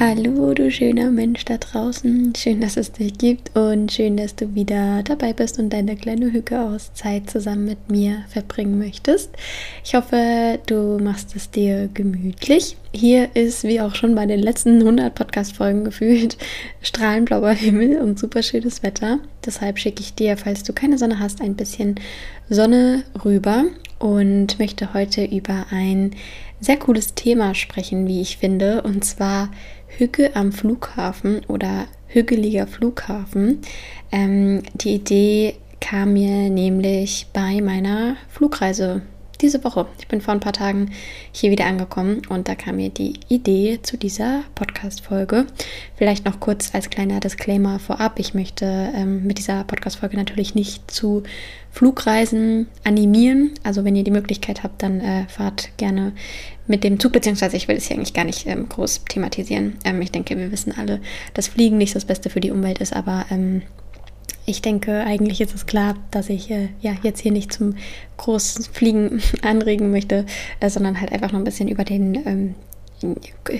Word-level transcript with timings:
Hallo, 0.00 0.52
du 0.54 0.72
schöner 0.72 1.12
Mensch 1.12 1.44
da 1.44 1.56
draußen. 1.56 2.32
Schön, 2.36 2.60
dass 2.60 2.76
es 2.76 2.90
dich 2.90 3.16
gibt 3.16 3.56
und 3.56 3.92
schön, 3.92 4.16
dass 4.16 4.34
du 4.34 4.52
wieder 4.56 5.04
dabei 5.04 5.32
bist 5.32 5.60
und 5.60 5.72
deine 5.72 5.94
kleine 5.94 6.32
Hücke-Auszeit 6.32 7.30
zusammen 7.30 7.66
mit 7.66 7.88
mir 7.88 8.24
verbringen 8.28 8.76
möchtest. 8.76 9.30
Ich 9.84 9.94
hoffe, 9.94 10.58
du 10.66 10.98
machst 10.98 11.36
es 11.36 11.48
dir 11.48 11.88
gemütlich. 11.94 12.76
Hier 12.92 13.36
ist, 13.36 13.62
wie 13.62 13.80
auch 13.80 13.94
schon 13.94 14.16
bei 14.16 14.26
den 14.26 14.40
letzten 14.40 14.80
100 14.80 15.14
Podcast-Folgen 15.14 15.84
gefühlt, 15.84 16.38
strahlenblauer 16.82 17.52
Himmel 17.52 17.98
und 18.00 18.18
super 18.18 18.42
schönes 18.42 18.82
Wetter. 18.82 19.20
Deshalb 19.46 19.78
schicke 19.78 20.02
ich 20.02 20.14
dir, 20.14 20.36
falls 20.36 20.64
du 20.64 20.72
keine 20.72 20.98
Sonne 20.98 21.20
hast, 21.20 21.40
ein 21.40 21.54
bisschen 21.54 22.00
Sonne 22.50 23.04
rüber 23.24 23.66
und 24.00 24.58
möchte 24.58 24.92
heute 24.92 25.24
über 25.24 25.66
ein 25.70 26.16
sehr 26.60 26.78
cooles 26.78 27.14
Thema 27.14 27.54
sprechen, 27.54 28.06
wie 28.06 28.20
ich 28.20 28.38
finde, 28.38 28.82
und 28.82 29.04
zwar 29.04 29.50
Hücke 29.98 30.34
am 30.34 30.52
Flughafen 30.52 31.42
oder 31.46 31.86
hügeliger 32.06 32.66
Flughafen. 32.66 33.60
Ähm, 34.12 34.62
die 34.74 34.94
Idee 34.94 35.56
kam 35.80 36.14
mir 36.14 36.50
nämlich 36.50 37.26
bei 37.32 37.60
meiner 37.60 38.16
Flugreise 38.28 39.02
diese 39.40 39.64
Woche. 39.64 39.86
Ich 39.98 40.08
bin 40.08 40.20
vor 40.20 40.34
ein 40.34 40.40
paar 40.40 40.52
Tagen 40.52 40.90
hier 41.32 41.50
wieder 41.50 41.66
angekommen 41.66 42.22
und 42.28 42.48
da 42.48 42.54
kam 42.54 42.76
mir 42.76 42.90
die 42.90 43.14
Idee 43.28 43.80
zu 43.82 43.96
dieser 43.96 44.42
Podcast-Folge. 44.54 45.46
Vielleicht 45.96 46.24
noch 46.24 46.40
kurz 46.40 46.74
als 46.74 46.90
kleiner 46.90 47.20
Disclaimer 47.20 47.78
vorab. 47.78 48.18
Ich 48.18 48.34
möchte 48.34 48.64
ähm, 48.94 49.26
mit 49.26 49.38
dieser 49.38 49.64
Podcast-Folge 49.64 50.16
natürlich 50.16 50.54
nicht 50.54 50.90
zu 50.90 51.22
Flugreisen 51.70 52.68
animieren. 52.84 53.52
Also 53.64 53.84
wenn 53.84 53.96
ihr 53.96 54.04
die 54.04 54.10
Möglichkeit 54.10 54.62
habt, 54.62 54.82
dann 54.82 55.00
äh, 55.00 55.26
fahrt 55.28 55.76
gerne 55.76 56.12
mit 56.66 56.84
dem 56.84 57.00
Zug, 57.00 57.12
beziehungsweise 57.12 57.56
ich 57.56 57.68
will 57.68 57.76
es 57.76 57.86
hier 57.86 57.96
eigentlich 57.96 58.14
gar 58.14 58.24
nicht 58.24 58.46
ähm, 58.46 58.68
groß 58.68 59.04
thematisieren. 59.08 59.76
Ähm, 59.84 60.00
ich 60.00 60.12
denke, 60.12 60.38
wir 60.38 60.52
wissen 60.52 60.72
alle, 60.76 61.00
dass 61.34 61.48
Fliegen 61.48 61.78
nicht 61.78 61.94
das 61.94 62.04
Beste 62.04 62.30
für 62.30 62.40
die 62.40 62.50
Umwelt 62.50 62.78
ist, 62.78 62.94
aber 62.94 63.26
ähm, 63.30 63.62
ich 64.46 64.62
denke, 64.62 65.00
eigentlich 65.00 65.40
ist 65.40 65.54
es 65.54 65.66
klar, 65.66 65.94
dass 66.10 66.28
ich 66.28 66.50
äh, 66.50 66.68
ja 66.80 66.92
jetzt 67.02 67.20
hier 67.20 67.32
nicht 67.32 67.52
zum 67.52 67.76
großen 68.16 68.64
Fliegen 68.64 69.22
anregen 69.42 69.90
möchte, 69.90 70.26
äh, 70.60 70.70
sondern 70.70 71.00
halt 71.00 71.12
einfach 71.12 71.32
noch 71.32 71.38
ein 71.38 71.44
bisschen 71.44 71.68
über 71.68 71.84
den 71.84 72.14
ähm, 72.26 72.54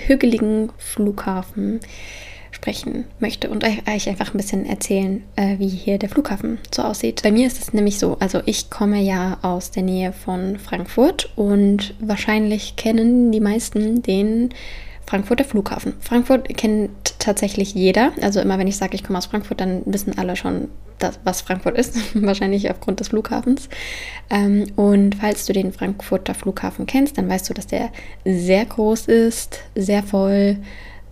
hügeligen 0.06 0.70
Flughafen 0.78 1.80
sprechen 2.50 3.04
möchte 3.18 3.50
und 3.50 3.64
euch 3.64 4.08
einfach 4.08 4.32
ein 4.32 4.36
bisschen 4.36 4.64
erzählen, 4.64 5.22
äh, 5.36 5.58
wie 5.58 5.68
hier 5.68 5.98
der 5.98 6.08
Flughafen 6.08 6.58
so 6.72 6.82
aussieht. 6.82 7.22
Bei 7.22 7.32
mir 7.32 7.46
ist 7.46 7.60
es 7.60 7.72
nämlich 7.72 7.98
so, 7.98 8.16
also 8.20 8.40
ich 8.46 8.70
komme 8.70 9.00
ja 9.00 9.38
aus 9.42 9.70
der 9.70 9.82
Nähe 9.82 10.12
von 10.12 10.58
Frankfurt 10.58 11.30
und 11.36 11.94
wahrscheinlich 11.98 12.76
kennen 12.76 13.32
die 13.32 13.40
meisten 13.40 14.02
den 14.02 14.50
Frankfurter 15.06 15.44
Flughafen. 15.44 15.94
Frankfurt 16.00 16.48
kennt 16.56 17.18
tatsächlich 17.18 17.74
jeder. 17.74 18.12
Also 18.20 18.40
immer 18.40 18.58
wenn 18.58 18.66
ich 18.66 18.76
sage, 18.76 18.94
ich 18.94 19.04
komme 19.04 19.18
aus 19.18 19.26
Frankfurt, 19.26 19.60
dann 19.60 19.82
wissen 19.86 20.18
alle 20.18 20.36
schon, 20.36 20.68
das, 20.98 21.18
was 21.24 21.42
Frankfurt 21.42 21.76
ist. 21.76 21.96
Wahrscheinlich 22.14 22.70
aufgrund 22.70 23.00
des 23.00 23.08
Flughafens. 23.08 23.68
Ähm, 24.30 24.66
und 24.76 25.16
falls 25.16 25.46
du 25.46 25.52
den 25.52 25.72
Frankfurter 25.72 26.34
Flughafen 26.34 26.86
kennst, 26.86 27.18
dann 27.18 27.28
weißt 27.28 27.48
du, 27.48 27.54
dass 27.54 27.66
der 27.66 27.90
sehr 28.24 28.64
groß 28.64 29.06
ist, 29.06 29.60
sehr 29.74 30.02
voll, 30.02 30.56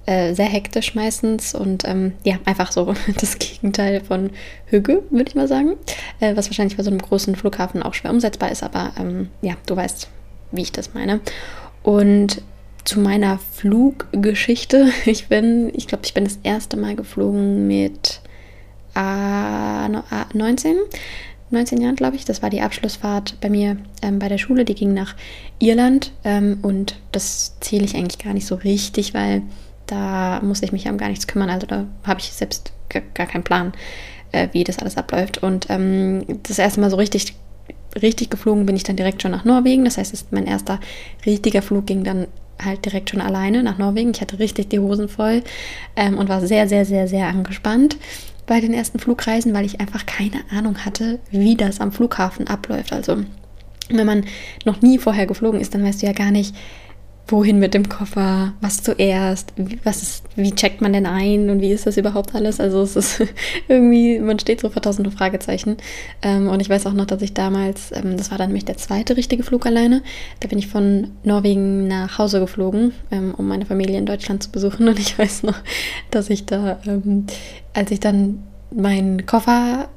äh, 0.06 0.34
sehr 0.34 0.46
hektisch 0.46 0.94
meistens 0.94 1.54
und 1.54 1.86
ähm, 1.86 2.14
ja, 2.24 2.36
einfach 2.44 2.72
so 2.72 2.94
das 3.20 3.38
Gegenteil 3.38 4.00
von 4.00 4.30
Hüge, 4.66 5.02
würde 5.10 5.28
ich 5.28 5.34
mal 5.34 5.48
sagen. 5.48 5.74
Äh, 6.20 6.36
was 6.36 6.48
wahrscheinlich 6.48 6.76
bei 6.76 6.82
so 6.82 6.90
einem 6.90 7.00
großen 7.00 7.36
Flughafen 7.36 7.82
auch 7.82 7.94
schwer 7.94 8.10
umsetzbar 8.10 8.50
ist, 8.50 8.62
aber 8.62 8.92
ähm, 8.98 9.28
ja, 9.42 9.54
du 9.66 9.76
weißt, 9.76 10.08
wie 10.52 10.62
ich 10.62 10.72
das 10.72 10.94
meine. 10.94 11.20
Und 11.82 12.42
zu 12.84 13.00
meiner 13.00 13.38
Fluggeschichte. 13.38 14.90
Ich 15.06 15.28
bin, 15.28 15.70
ich 15.74 15.86
glaube, 15.86 16.04
ich 16.04 16.14
bin 16.14 16.24
das 16.24 16.38
erste 16.42 16.76
Mal 16.76 16.96
geflogen 16.96 17.66
mit 17.66 18.20
A, 18.94 19.88
19. 20.32 20.76
19 21.50 21.80
Jahren, 21.80 21.96
glaube 21.96 22.16
ich. 22.16 22.24
Das 22.24 22.42
war 22.42 22.50
die 22.50 22.62
Abschlussfahrt 22.62 23.38
bei 23.40 23.50
mir 23.50 23.76
ähm, 24.00 24.18
bei 24.18 24.28
der 24.28 24.38
Schule. 24.38 24.64
Die 24.64 24.74
ging 24.74 24.94
nach 24.94 25.14
Irland 25.58 26.12
ähm, 26.24 26.58
und 26.62 26.96
das 27.12 27.56
zähle 27.60 27.84
ich 27.84 27.94
eigentlich 27.94 28.18
gar 28.18 28.32
nicht 28.32 28.46
so 28.46 28.54
richtig, 28.56 29.14
weil 29.14 29.42
da 29.86 30.40
muss 30.42 30.62
ich 30.62 30.72
mich 30.72 30.88
um 30.88 30.98
gar 30.98 31.08
nichts 31.08 31.26
kümmern. 31.26 31.50
Also 31.50 31.66
da 31.66 31.86
habe 32.04 32.20
ich 32.20 32.32
selbst 32.32 32.72
gar 32.88 33.26
keinen 33.26 33.44
Plan, 33.44 33.72
äh, 34.32 34.48
wie 34.52 34.64
das 34.64 34.78
alles 34.78 34.96
abläuft. 34.96 35.42
Und 35.42 35.66
ähm, 35.68 36.24
das 36.42 36.58
erste 36.58 36.80
Mal 36.80 36.90
so 36.90 36.96
richtig, 36.96 37.34
richtig 38.00 38.30
geflogen 38.30 38.66
bin 38.66 38.76
ich 38.76 38.84
dann 38.84 38.96
direkt 38.96 39.20
schon 39.20 39.30
nach 39.30 39.44
Norwegen. 39.44 39.84
Das 39.84 39.98
heißt, 39.98 40.32
mein 40.32 40.46
erster 40.46 40.80
richtiger 41.26 41.62
Flug 41.62 41.86
ging 41.86 42.02
dann 42.04 42.26
halt 42.62 42.84
direkt 42.84 43.10
schon 43.10 43.20
alleine 43.20 43.62
nach 43.62 43.78
Norwegen. 43.78 44.12
Ich 44.14 44.20
hatte 44.20 44.38
richtig 44.38 44.68
die 44.70 44.78
Hosen 44.78 45.08
voll 45.08 45.42
ähm, 45.96 46.18
und 46.18 46.28
war 46.28 46.40
sehr, 46.40 46.68
sehr, 46.68 46.84
sehr, 46.84 47.08
sehr 47.08 47.28
angespannt 47.28 47.96
bei 48.46 48.60
den 48.60 48.74
ersten 48.74 48.98
Flugreisen, 48.98 49.54
weil 49.54 49.64
ich 49.64 49.80
einfach 49.80 50.06
keine 50.06 50.40
Ahnung 50.50 50.84
hatte, 50.84 51.18
wie 51.30 51.56
das 51.56 51.80
am 51.80 51.92
Flughafen 51.92 52.48
abläuft. 52.48 52.92
Also 52.92 53.24
wenn 53.88 54.06
man 54.06 54.24
noch 54.64 54.82
nie 54.82 54.98
vorher 54.98 55.26
geflogen 55.26 55.60
ist, 55.60 55.74
dann 55.74 55.84
weißt 55.84 56.02
du 56.02 56.06
ja 56.06 56.12
gar 56.12 56.30
nicht, 56.30 56.54
wohin 57.28 57.58
mit 57.58 57.72
dem 57.72 57.88
Koffer, 57.88 58.52
was 58.60 58.82
zuerst, 58.82 59.52
was 59.84 60.02
ist, 60.02 60.24
wie 60.36 60.54
checkt 60.54 60.80
man 60.80 60.92
denn 60.92 61.06
ein 61.06 61.50
und 61.50 61.60
wie 61.60 61.70
ist 61.70 61.86
das 61.86 61.96
überhaupt 61.96 62.34
alles? 62.34 62.60
Also 62.60 62.82
es 62.82 62.96
ist 62.96 63.22
irgendwie, 63.68 64.18
man 64.18 64.38
steht 64.38 64.60
so 64.60 64.68
vor 64.68 64.82
tausende 64.82 65.10
Fragezeichen. 65.10 65.76
Ähm, 66.20 66.48
und 66.48 66.60
ich 66.60 66.68
weiß 66.68 66.86
auch 66.86 66.92
noch, 66.92 67.06
dass 67.06 67.22
ich 67.22 67.32
damals, 67.32 67.92
ähm, 67.92 68.16
das 68.16 68.30
war 68.30 68.38
dann 68.38 68.48
nämlich 68.48 68.64
der 68.64 68.76
zweite 68.76 69.16
richtige 69.16 69.44
Flug 69.44 69.66
alleine, 69.66 70.02
da 70.40 70.48
bin 70.48 70.58
ich 70.58 70.66
von 70.66 71.12
Norwegen 71.22 71.86
nach 71.88 72.18
Hause 72.18 72.40
geflogen, 72.40 72.92
ähm, 73.10 73.34
um 73.36 73.48
meine 73.48 73.66
Familie 73.66 73.98
in 73.98 74.06
Deutschland 74.06 74.42
zu 74.42 74.50
besuchen. 74.50 74.88
Und 74.88 74.98
ich 74.98 75.18
weiß 75.18 75.44
noch, 75.44 75.58
dass 76.10 76.28
ich 76.28 76.44
da, 76.44 76.78
als 77.72 77.90
ich 77.90 78.00
dann 78.00 78.42
meinen 78.74 79.26
Koffer 79.26 79.88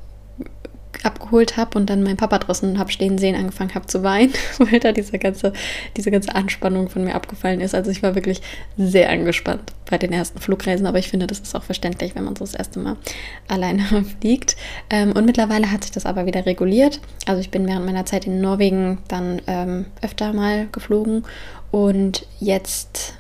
abgeholt 1.04 1.58
habe 1.58 1.78
und 1.78 1.90
dann 1.90 2.04
meinen 2.04 2.18
Papa 2.18 2.40
draußen 2.40 2.78
habe 2.80 2.92
stehen 2.92 3.18
sehen, 3.18 3.36
angefangen 3.36 3.76
habe 3.76 3.88
zu 3.88 4.04
weinen, 4.04 4.34
weil 4.58 4.80
da 4.80 4.92
diese 4.92 5.18
ganze, 5.20 5.54
diese 5.98 6.12
ganze 6.12 6.34
Anspannung 6.36 6.90
von 6.90 7.04
mir 7.04 7.16
abgefallen 7.16 7.62
ist. 7.62 7.76
Also 7.76 7.92
ich 7.92 8.04
war 8.04 8.16
wirklich 8.16 8.42
sehr 8.78 9.10
angespannt 9.10 9.74
bei 9.90 9.98
den 9.98 10.14
ersten 10.14 10.40
Flugreisen, 10.40 10.86
aber 10.86 11.00
ich 11.00 11.10
finde, 11.10 11.28
das 11.28 11.40
ist 11.40 11.56
auch 11.56 11.64
verständlich, 11.64 12.16
wenn 12.16 12.24
man 12.24 12.36
so 12.36 12.44
das 12.46 12.56
erste 12.56 12.80
Mal 12.80 12.98
alleine 13.48 13.84
fliegt. 14.20 14.56
Ähm, 14.90 15.12
und 15.12 15.26
mittlerweile 15.26 15.72
hat 15.72 15.84
sich 15.84 15.92
das 15.92 16.06
aber 16.06 16.26
wieder 16.26 16.46
reguliert. 16.46 17.00
Also 17.26 17.42
ich 17.42 17.52
bin 17.52 17.68
während 17.68 17.86
meiner 17.86 18.06
Zeit 18.06 18.26
in 18.26 18.42
Norwegen 18.42 19.00
dann 19.08 19.42
ähm, 19.48 19.86
öfter 20.02 20.34
mal 20.34 20.68
geflogen 20.72 21.24
und 21.72 22.26
jetzt 22.40 23.16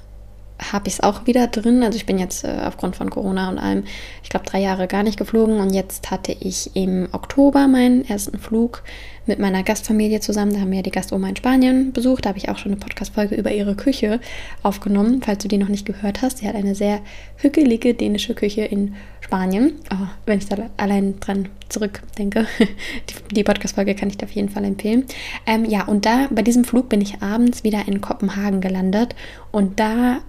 habe 0.71 0.87
ich 0.87 0.95
es 0.95 0.99
auch 1.01 1.27
wieder 1.27 1.47
drin. 1.47 1.83
Also 1.83 1.97
ich 1.97 2.05
bin 2.05 2.17
jetzt 2.17 2.43
äh, 2.43 2.61
aufgrund 2.65 2.95
von 2.95 3.09
Corona 3.09 3.49
und 3.49 3.57
allem, 3.57 3.83
ich 4.23 4.29
glaube, 4.29 4.45
drei 4.45 4.61
Jahre 4.61 4.87
gar 4.87 5.03
nicht 5.03 5.17
geflogen. 5.17 5.59
Und 5.59 5.73
jetzt 5.73 6.11
hatte 6.11 6.35
ich 6.39 6.75
im 6.75 7.09
Oktober 7.11 7.67
meinen 7.67 8.05
ersten 8.05 8.39
Flug 8.39 8.83
mit 9.25 9.39
meiner 9.39 9.63
Gastfamilie 9.63 10.19
zusammen. 10.19 10.53
Da 10.53 10.59
haben 10.59 10.69
wir 10.69 10.77
ja 10.77 10.83
die 10.83 10.91
Gastoma 10.91 11.27
in 11.27 11.35
Spanien 11.35 11.91
besucht. 11.91 12.25
Da 12.25 12.29
habe 12.29 12.37
ich 12.37 12.49
auch 12.49 12.57
schon 12.57 12.71
eine 12.71 12.79
Podcast-Folge 12.79 13.35
über 13.35 13.51
ihre 13.51 13.75
Küche 13.75 14.19
aufgenommen, 14.63 15.21
falls 15.23 15.41
du 15.41 15.47
die 15.47 15.57
noch 15.57 15.67
nicht 15.67 15.85
gehört 15.85 16.21
hast. 16.21 16.37
Sie 16.37 16.47
hat 16.47 16.55
eine 16.55 16.75
sehr 16.75 16.99
hügelige 17.37 17.93
dänische 17.93 18.35
Küche 18.35 18.61
in 18.61 18.95
Spanien. 19.19 19.73
Oh, 19.91 20.07
wenn 20.25 20.37
ich 20.37 20.45
da 20.45 20.57
allein 20.77 21.19
dran 21.19 21.49
zurückdenke. 21.69 22.45
die, 22.59 23.35
die 23.35 23.43
Podcast-Folge 23.43 23.95
kann 23.95 24.09
ich 24.09 24.17
dir 24.17 24.25
auf 24.25 24.31
jeden 24.31 24.49
Fall 24.49 24.63
empfehlen. 24.63 25.05
Ähm, 25.47 25.65
ja, 25.65 25.85
und 25.85 26.05
da 26.05 26.27
bei 26.29 26.43
diesem 26.43 26.63
Flug 26.63 26.87
bin 26.87 27.01
ich 27.01 27.21
abends 27.21 27.63
wieder 27.63 27.87
in 27.87 28.01
Kopenhagen 28.01 28.61
gelandet. 28.61 29.15
Und 29.51 29.79
da 29.79 30.19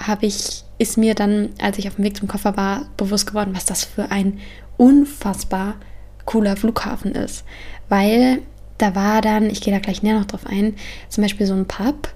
habe 0.00 0.26
ich, 0.26 0.64
ist 0.78 0.98
mir 0.98 1.14
dann, 1.14 1.50
als 1.60 1.78
ich 1.78 1.88
auf 1.88 1.96
dem 1.96 2.04
Weg 2.04 2.16
zum 2.16 2.28
Koffer 2.28 2.56
war, 2.56 2.86
bewusst 2.96 3.26
geworden, 3.26 3.52
was 3.54 3.64
das 3.64 3.84
für 3.84 4.10
ein 4.10 4.40
unfassbar 4.76 5.76
cooler 6.24 6.56
Flughafen 6.56 7.12
ist. 7.12 7.44
Weil 7.88 8.40
da 8.78 8.94
war 8.94 9.22
dann, 9.22 9.48
ich 9.48 9.60
gehe 9.60 9.72
da 9.72 9.80
gleich 9.80 10.02
näher 10.02 10.18
noch 10.18 10.26
drauf 10.26 10.46
ein, 10.46 10.74
zum 11.08 11.22
Beispiel 11.22 11.46
so 11.46 11.54
ein 11.54 11.66
Pub. 11.66 12.08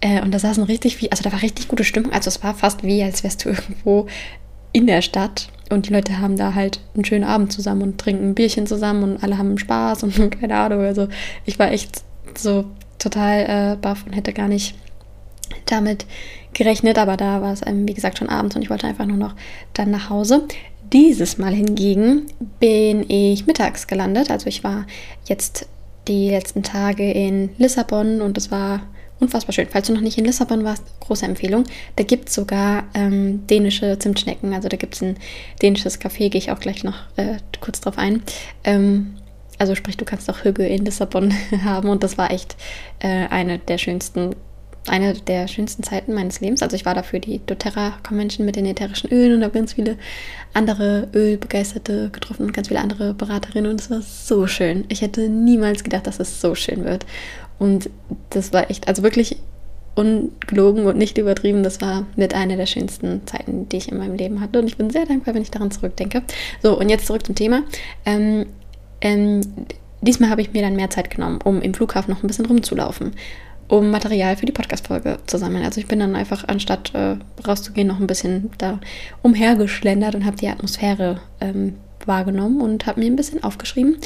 Äh, 0.00 0.22
und 0.22 0.32
da 0.32 0.38
saßen 0.38 0.64
richtig 0.64 0.96
viel, 0.96 1.08
also 1.10 1.22
da 1.22 1.32
war 1.32 1.42
richtig 1.42 1.68
gute 1.68 1.84
Stimmung. 1.84 2.12
Also 2.12 2.28
es 2.28 2.42
war 2.42 2.54
fast 2.54 2.82
wie, 2.82 3.02
als 3.02 3.22
wärst 3.22 3.44
du 3.44 3.48
irgendwo 3.50 4.06
in 4.72 4.86
der 4.86 5.02
Stadt 5.02 5.48
und 5.70 5.88
die 5.88 5.92
Leute 5.92 6.18
haben 6.18 6.36
da 6.36 6.54
halt 6.54 6.80
einen 6.94 7.04
schönen 7.04 7.24
Abend 7.24 7.52
zusammen 7.52 7.82
und 7.82 7.98
trinken 7.98 8.30
ein 8.30 8.34
Bierchen 8.34 8.66
zusammen 8.66 9.02
und 9.02 9.22
alle 9.22 9.38
haben 9.38 9.58
Spaß 9.58 10.02
und 10.04 10.30
keine 10.40 10.56
Ahnung. 10.56 10.80
Also 10.80 11.08
ich 11.44 11.58
war 11.58 11.72
echt 11.72 12.02
so 12.36 12.66
total 12.98 13.72
äh, 13.72 13.76
baff 13.76 14.04
und 14.06 14.12
hätte 14.12 14.32
gar 14.32 14.48
nicht 14.48 14.74
damit 15.66 16.06
gerechnet, 16.52 16.98
aber 16.98 17.16
da 17.16 17.42
war 17.42 17.52
es, 17.52 17.60
ähm, 17.66 17.86
wie 17.86 17.94
gesagt, 17.94 18.18
schon 18.18 18.28
abends 18.28 18.56
und 18.56 18.62
ich 18.62 18.70
wollte 18.70 18.86
einfach 18.86 19.06
nur 19.06 19.16
noch 19.16 19.34
dann 19.74 19.90
nach 19.90 20.10
Hause. 20.10 20.46
Dieses 20.92 21.38
Mal 21.38 21.52
hingegen 21.52 22.26
bin 22.60 23.08
ich 23.10 23.46
mittags 23.46 23.86
gelandet. 23.86 24.30
Also 24.30 24.46
ich 24.46 24.62
war 24.62 24.86
jetzt 25.26 25.68
die 26.08 26.30
letzten 26.30 26.62
Tage 26.62 27.10
in 27.10 27.50
Lissabon 27.58 28.20
und 28.20 28.38
es 28.38 28.50
war 28.50 28.82
unfassbar 29.18 29.52
schön. 29.52 29.66
Falls 29.70 29.86
du 29.86 29.94
noch 29.94 30.00
nicht 30.00 30.18
in 30.18 30.24
Lissabon 30.24 30.64
warst, 30.64 30.84
große 31.00 31.24
Empfehlung. 31.24 31.64
Da 31.96 32.04
gibt 32.04 32.28
es 32.28 32.34
sogar 32.34 32.84
ähm, 32.94 33.46
dänische 33.46 33.98
Zimtschnecken. 33.98 34.52
Also 34.54 34.68
da 34.68 34.76
gibt 34.76 34.94
es 34.94 35.02
ein 35.02 35.16
dänisches 35.62 36.00
Café, 36.00 36.28
gehe 36.28 36.38
ich 36.38 36.50
auch 36.50 36.60
gleich 36.60 36.84
noch 36.84 36.96
äh, 37.16 37.38
kurz 37.60 37.80
drauf 37.80 37.98
ein. 37.98 38.22
Ähm, 38.64 39.16
also 39.58 39.74
sprich, 39.74 39.96
du 39.96 40.04
kannst 40.04 40.30
auch 40.30 40.44
Hügge 40.44 40.66
in 40.66 40.84
Lissabon 40.84 41.32
haben 41.64 41.88
und 41.88 42.02
das 42.02 42.18
war 42.18 42.30
echt 42.30 42.56
äh, 43.00 43.26
eine 43.28 43.58
der 43.58 43.78
schönsten 43.78 44.36
eine 44.88 45.14
der 45.14 45.48
schönsten 45.48 45.82
Zeiten 45.82 46.14
meines 46.14 46.40
Lebens. 46.40 46.62
Also 46.62 46.76
ich 46.76 46.84
war 46.84 46.94
da 46.94 47.02
für 47.02 47.20
die 47.20 47.40
doTERRA 47.44 47.98
Convention 48.06 48.46
mit 48.46 48.56
den 48.56 48.66
ätherischen 48.66 49.10
Ölen 49.10 49.36
und 49.36 49.42
habe 49.42 49.54
ganz 49.54 49.74
viele 49.74 49.96
andere 50.54 51.08
Ölbegeisterte 51.14 52.10
getroffen 52.10 52.46
und 52.46 52.52
ganz 52.52 52.68
viele 52.68 52.80
andere 52.80 53.14
Beraterinnen 53.14 53.70
und 53.70 53.80
es 53.80 53.90
war 53.90 54.02
so 54.02 54.46
schön. 54.46 54.84
Ich 54.88 55.02
hätte 55.02 55.28
niemals 55.28 55.84
gedacht, 55.84 56.06
dass 56.06 56.20
es 56.20 56.40
so 56.40 56.54
schön 56.54 56.84
wird. 56.84 57.06
Und 57.58 57.90
das 58.30 58.52
war 58.52 58.70
echt, 58.70 58.88
also 58.88 59.02
wirklich 59.02 59.36
ungelogen 59.96 60.86
und 60.86 60.98
nicht 60.98 61.18
übertrieben. 61.18 61.62
Das 61.62 61.80
war 61.80 62.06
mit 62.16 62.34
einer 62.34 62.56
der 62.56 62.66
schönsten 62.66 63.26
Zeiten, 63.26 63.68
die 63.68 63.78
ich 63.78 63.90
in 63.90 63.98
meinem 63.98 64.14
Leben 64.14 64.40
hatte. 64.40 64.58
Und 64.58 64.66
ich 64.66 64.76
bin 64.76 64.90
sehr 64.90 65.06
dankbar, 65.06 65.34
wenn 65.34 65.42
ich 65.42 65.50
daran 65.50 65.70
zurückdenke. 65.70 66.22
So, 66.62 66.78
und 66.78 66.88
jetzt 66.88 67.06
zurück 67.06 67.24
zum 67.24 67.34
Thema. 67.34 67.62
Ähm, 68.04 68.46
ähm, 69.00 69.40
diesmal 70.02 70.30
habe 70.30 70.42
ich 70.42 70.52
mir 70.52 70.62
dann 70.62 70.76
mehr 70.76 70.90
Zeit 70.90 71.10
genommen, 71.10 71.38
um 71.42 71.62
im 71.62 71.74
Flughafen 71.74 72.12
noch 72.12 72.22
ein 72.22 72.26
bisschen 72.26 72.46
rumzulaufen, 72.46 73.12
um 73.68 73.90
Material 73.90 74.36
für 74.36 74.46
die 74.46 74.52
Podcast-Folge 74.52 75.18
zu 75.26 75.38
sammeln. 75.38 75.64
Also 75.64 75.80
ich 75.80 75.86
bin 75.86 75.98
dann 75.98 76.14
einfach, 76.14 76.44
anstatt 76.46 76.94
äh, 76.94 77.16
rauszugehen, 77.46 77.88
noch 77.88 78.00
ein 78.00 78.06
bisschen 78.06 78.50
da 78.58 78.80
umhergeschlendert 79.22 80.14
und 80.14 80.24
habe 80.24 80.36
die 80.36 80.48
Atmosphäre 80.48 81.20
ähm, 81.40 81.74
wahrgenommen 82.04 82.60
und 82.60 82.86
habe 82.86 83.00
mir 83.00 83.06
ein 83.06 83.16
bisschen 83.16 83.42
aufgeschrieben, 83.42 83.98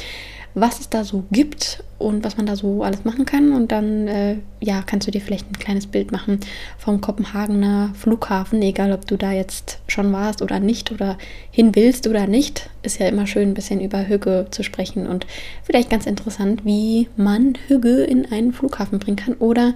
was 0.53 0.79
es 0.79 0.89
da 0.89 1.03
so 1.03 1.23
gibt 1.31 1.83
und 1.97 2.23
was 2.23 2.37
man 2.37 2.45
da 2.45 2.55
so 2.55 2.83
alles 2.83 3.05
machen 3.05 3.25
kann. 3.25 3.53
Und 3.53 3.71
dann, 3.71 4.07
äh, 4.07 4.37
ja, 4.59 4.81
kannst 4.81 5.07
du 5.07 5.11
dir 5.11 5.21
vielleicht 5.21 5.49
ein 5.49 5.59
kleines 5.59 5.87
Bild 5.87 6.11
machen 6.11 6.39
vom 6.77 6.99
Kopenhagener 6.99 7.91
Flughafen, 7.93 8.61
egal 8.61 8.91
ob 8.91 9.05
du 9.05 9.17
da 9.17 9.31
jetzt 9.31 9.79
schon 9.87 10.11
warst 10.11 10.41
oder 10.41 10.59
nicht 10.59 10.91
oder 10.91 11.17
hin 11.51 11.75
willst 11.75 12.07
oder 12.07 12.27
nicht. 12.27 12.69
Ist 12.83 12.99
ja 12.99 13.07
immer 13.07 13.27
schön, 13.27 13.49
ein 13.49 13.53
bisschen 13.53 13.81
über 13.81 14.07
Hügge 14.07 14.47
zu 14.51 14.63
sprechen 14.63 15.07
und 15.07 15.25
vielleicht 15.63 15.89
ganz 15.89 16.05
interessant, 16.05 16.65
wie 16.65 17.07
man 17.15 17.57
Hügge 17.67 18.03
in 18.03 18.31
einen 18.31 18.53
Flughafen 18.53 18.99
bringen 18.99 19.17
kann 19.17 19.35
oder 19.35 19.73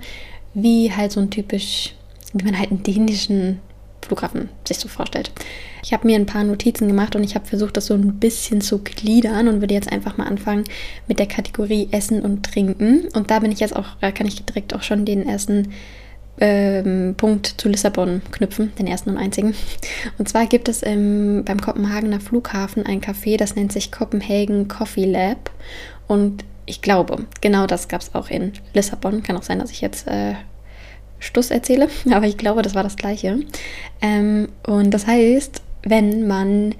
wie 0.53 0.91
halt 0.91 1.11
so 1.11 1.19
ein 1.19 1.29
typisch, 1.29 1.93
wie 2.33 2.45
man 2.45 2.57
halt 2.57 2.71
einen 2.71 2.83
dänischen 2.83 3.59
Flughafen 4.05 4.49
sich 4.67 4.77
so 4.77 4.87
vorstellt. 4.87 5.31
Ich 5.83 5.93
habe 5.93 6.07
mir 6.07 6.15
ein 6.15 6.25
paar 6.25 6.43
Notizen 6.43 6.87
gemacht 6.87 7.15
und 7.15 7.23
ich 7.23 7.35
habe 7.35 7.45
versucht, 7.45 7.77
das 7.77 7.87
so 7.87 7.93
ein 7.93 8.19
bisschen 8.19 8.61
zu 8.61 8.79
gliedern 8.79 9.47
und 9.47 9.61
würde 9.61 9.73
jetzt 9.73 9.91
einfach 9.91 10.17
mal 10.17 10.27
anfangen 10.27 10.63
mit 11.07 11.19
der 11.19 11.27
Kategorie 11.27 11.89
Essen 11.91 12.21
und 12.21 12.43
Trinken. 12.43 13.07
Und 13.13 13.31
da 13.31 13.39
bin 13.39 13.51
ich 13.51 13.59
jetzt 13.59 13.75
auch, 13.75 13.97
da 14.01 14.11
kann 14.11 14.27
ich 14.27 14.43
direkt 14.45 14.73
auch 14.73 14.83
schon 14.83 15.05
den 15.05 15.27
ersten 15.27 15.73
ähm, 16.39 17.15
Punkt 17.17 17.47
zu 17.57 17.69
Lissabon 17.69 18.21
knüpfen, 18.31 18.73
den 18.77 18.87
ersten 18.87 19.11
und 19.11 19.17
einzigen. 19.17 19.55
Und 20.17 20.27
zwar 20.27 20.45
gibt 20.47 20.69
es 20.69 20.83
im, 20.83 21.43
beim 21.45 21.61
Kopenhagener 21.61 22.19
Flughafen 22.19 22.85
ein 22.85 23.01
Café, 23.01 23.37
das 23.37 23.55
nennt 23.55 23.71
sich 23.71 23.91
Copenhagen 23.91 24.67
Coffee 24.67 25.05
Lab. 25.05 25.51
Und 26.07 26.43
ich 26.65 26.81
glaube, 26.81 27.25
genau 27.41 27.67
das 27.67 27.87
gab 27.87 28.01
es 28.01 28.13
auch 28.15 28.29
in 28.29 28.53
Lissabon. 28.73 29.23
Kann 29.23 29.37
auch 29.37 29.43
sein, 29.43 29.59
dass 29.59 29.71
ich 29.71 29.81
jetzt 29.81 30.07
äh, 30.07 30.33
Stuss 31.25 31.51
erzähle, 31.51 31.89
aber 32.11 32.27
ich 32.27 32.37
glaube, 32.37 32.61
das 32.61 32.75
war 32.75 32.83
das 32.83 32.95
gleiche. 32.95 33.39
Ähm, 34.01 34.49
und 34.65 34.91
das 34.91 35.07
heißt, 35.07 35.61
wenn 35.83 36.27
man 36.27 36.75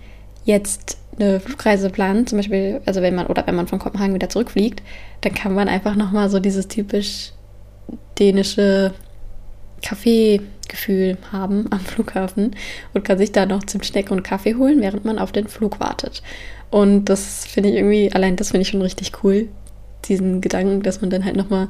jetzt 0.46 0.98
eine 1.18 1.40
Flugreise 1.40 1.90
plant, 1.90 2.30
zum 2.30 2.40
Beispiel, 2.40 2.82
also 2.86 3.02
wenn 3.02 3.16
man, 3.16 3.28
oder 3.28 3.48
wenn 3.48 3.56
man 3.56 3.68
von 3.68 3.80
Kopenhagen 3.80 4.14
wieder 4.14 4.30
zurückfliegt, 4.30 4.82
dann 5.22 5.34
kann 5.34 5.54
man 5.54 5.70
einfach 5.70 5.96
nochmal 5.96 6.30
so 6.30 6.40
dieses 6.40 6.68
typisch 6.68 7.32
dänische 8.20 8.94
Kaffeegefühl 9.82 11.18
haben 11.32 11.68
am 11.72 11.80
Flughafen 11.86 12.56
und 12.94 13.06
kann 13.06 13.18
sich 13.18 13.32
da 13.32 13.46
noch 13.46 13.64
Zimtschnecke 13.64 14.14
und 14.14 14.24
Kaffee 14.24 14.56
holen, 14.56 14.82
während 14.82 15.06
man 15.06 15.20
auf 15.20 15.32
den 15.32 15.48
Flug 15.48 15.80
wartet. 15.80 16.22
Und 16.70 17.06
das 17.06 17.46
finde 17.46 17.70
ich 17.70 17.76
irgendwie, 17.76 18.12
allein 18.12 18.36
das 18.36 18.52
finde 18.52 18.64
ich 18.64 18.70
schon 18.70 18.82
richtig 18.82 19.24
cool, 19.24 19.48
diesen 20.06 20.42
Gedanken, 20.42 20.82
dass 20.84 21.02
man 21.02 21.10
dann 21.10 21.26
halt 21.26 21.36
nochmal 21.36 21.70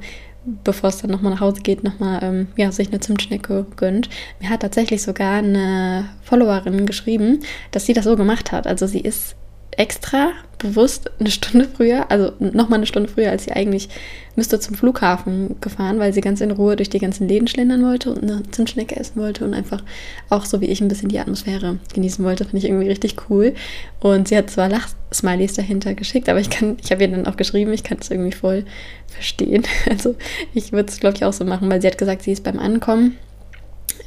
bevor 0.63 0.89
es 0.89 0.97
dann 0.97 1.11
nochmal 1.11 1.33
nach 1.33 1.41
Hause 1.41 1.61
geht, 1.61 1.83
nochmal 1.83 2.19
ähm, 2.23 2.47
ja, 2.55 2.71
sich 2.71 2.89
eine 2.89 2.99
Zimtschnecke 2.99 3.65
gönnt. 3.75 4.09
Mir 4.39 4.49
hat 4.49 4.61
tatsächlich 4.61 5.01
sogar 5.01 5.39
eine 5.39 6.09
Followerin 6.21 6.85
geschrieben, 6.85 7.39
dass 7.71 7.85
sie 7.85 7.93
das 7.93 8.05
so 8.05 8.15
gemacht 8.15 8.51
hat. 8.51 8.67
Also 8.67 8.87
sie 8.87 8.99
ist 8.99 9.35
extra 9.71 10.31
bewusst 10.57 11.11
eine 11.19 11.31
Stunde 11.31 11.67
früher, 11.67 12.09
also 12.09 12.31
nochmal 12.39 12.79
eine 12.79 12.85
Stunde 12.85 13.09
früher, 13.09 13.29
als 13.29 13.43
sie 13.43 13.51
eigentlich 13.51 13.89
müsste 14.35 14.59
zum 14.59 14.75
Flughafen 14.75 15.59
gefahren, 15.61 15.99
weil 15.99 16.13
sie 16.13 16.21
ganz 16.21 16.41
in 16.41 16.51
Ruhe 16.51 16.75
durch 16.75 16.89
die 16.89 16.99
ganzen 16.99 17.27
Läden 17.27 17.47
schlendern 17.47 17.83
wollte 17.83 18.11
und 18.11 18.23
eine 18.23 18.43
Zimtschnecke 18.51 18.95
essen 18.95 19.21
wollte 19.21 19.45
und 19.45 19.53
einfach 19.53 19.83
auch 20.29 20.45
so 20.45 20.61
wie 20.61 20.65
ich 20.65 20.81
ein 20.81 20.87
bisschen 20.87 21.09
die 21.09 21.19
Atmosphäre 21.19 21.79
genießen 21.93 22.23
wollte. 22.23 22.45
Finde 22.45 22.57
ich 22.59 22.65
irgendwie 22.65 22.87
richtig 22.87 23.15
cool. 23.29 23.53
Und 23.99 24.27
sie 24.27 24.37
hat 24.37 24.49
zwar 24.49 24.69
Lachsmilies 24.69 25.53
dahinter 25.53 25.93
geschickt, 25.93 26.29
aber 26.29 26.39
ich 26.39 26.49
kann, 26.49 26.77
ich 26.83 26.91
habe 26.91 27.03
ihr 27.03 27.09
dann 27.09 27.27
auch 27.27 27.37
geschrieben, 27.37 27.73
ich 27.73 27.83
kann 27.83 27.97
es 28.01 28.11
irgendwie 28.11 28.35
voll 28.35 28.65
verstehen. 29.07 29.63
Also 29.89 30.15
ich 30.53 30.71
würde 30.71 30.89
es, 30.89 30.99
glaube 30.99 31.15
ich, 31.15 31.25
auch 31.25 31.33
so 31.33 31.45
machen, 31.45 31.69
weil 31.69 31.81
sie 31.81 31.87
hat 31.87 31.97
gesagt, 31.97 32.23
sie 32.23 32.31
ist 32.31 32.43
beim 32.43 32.59
Ankommen, 32.59 33.17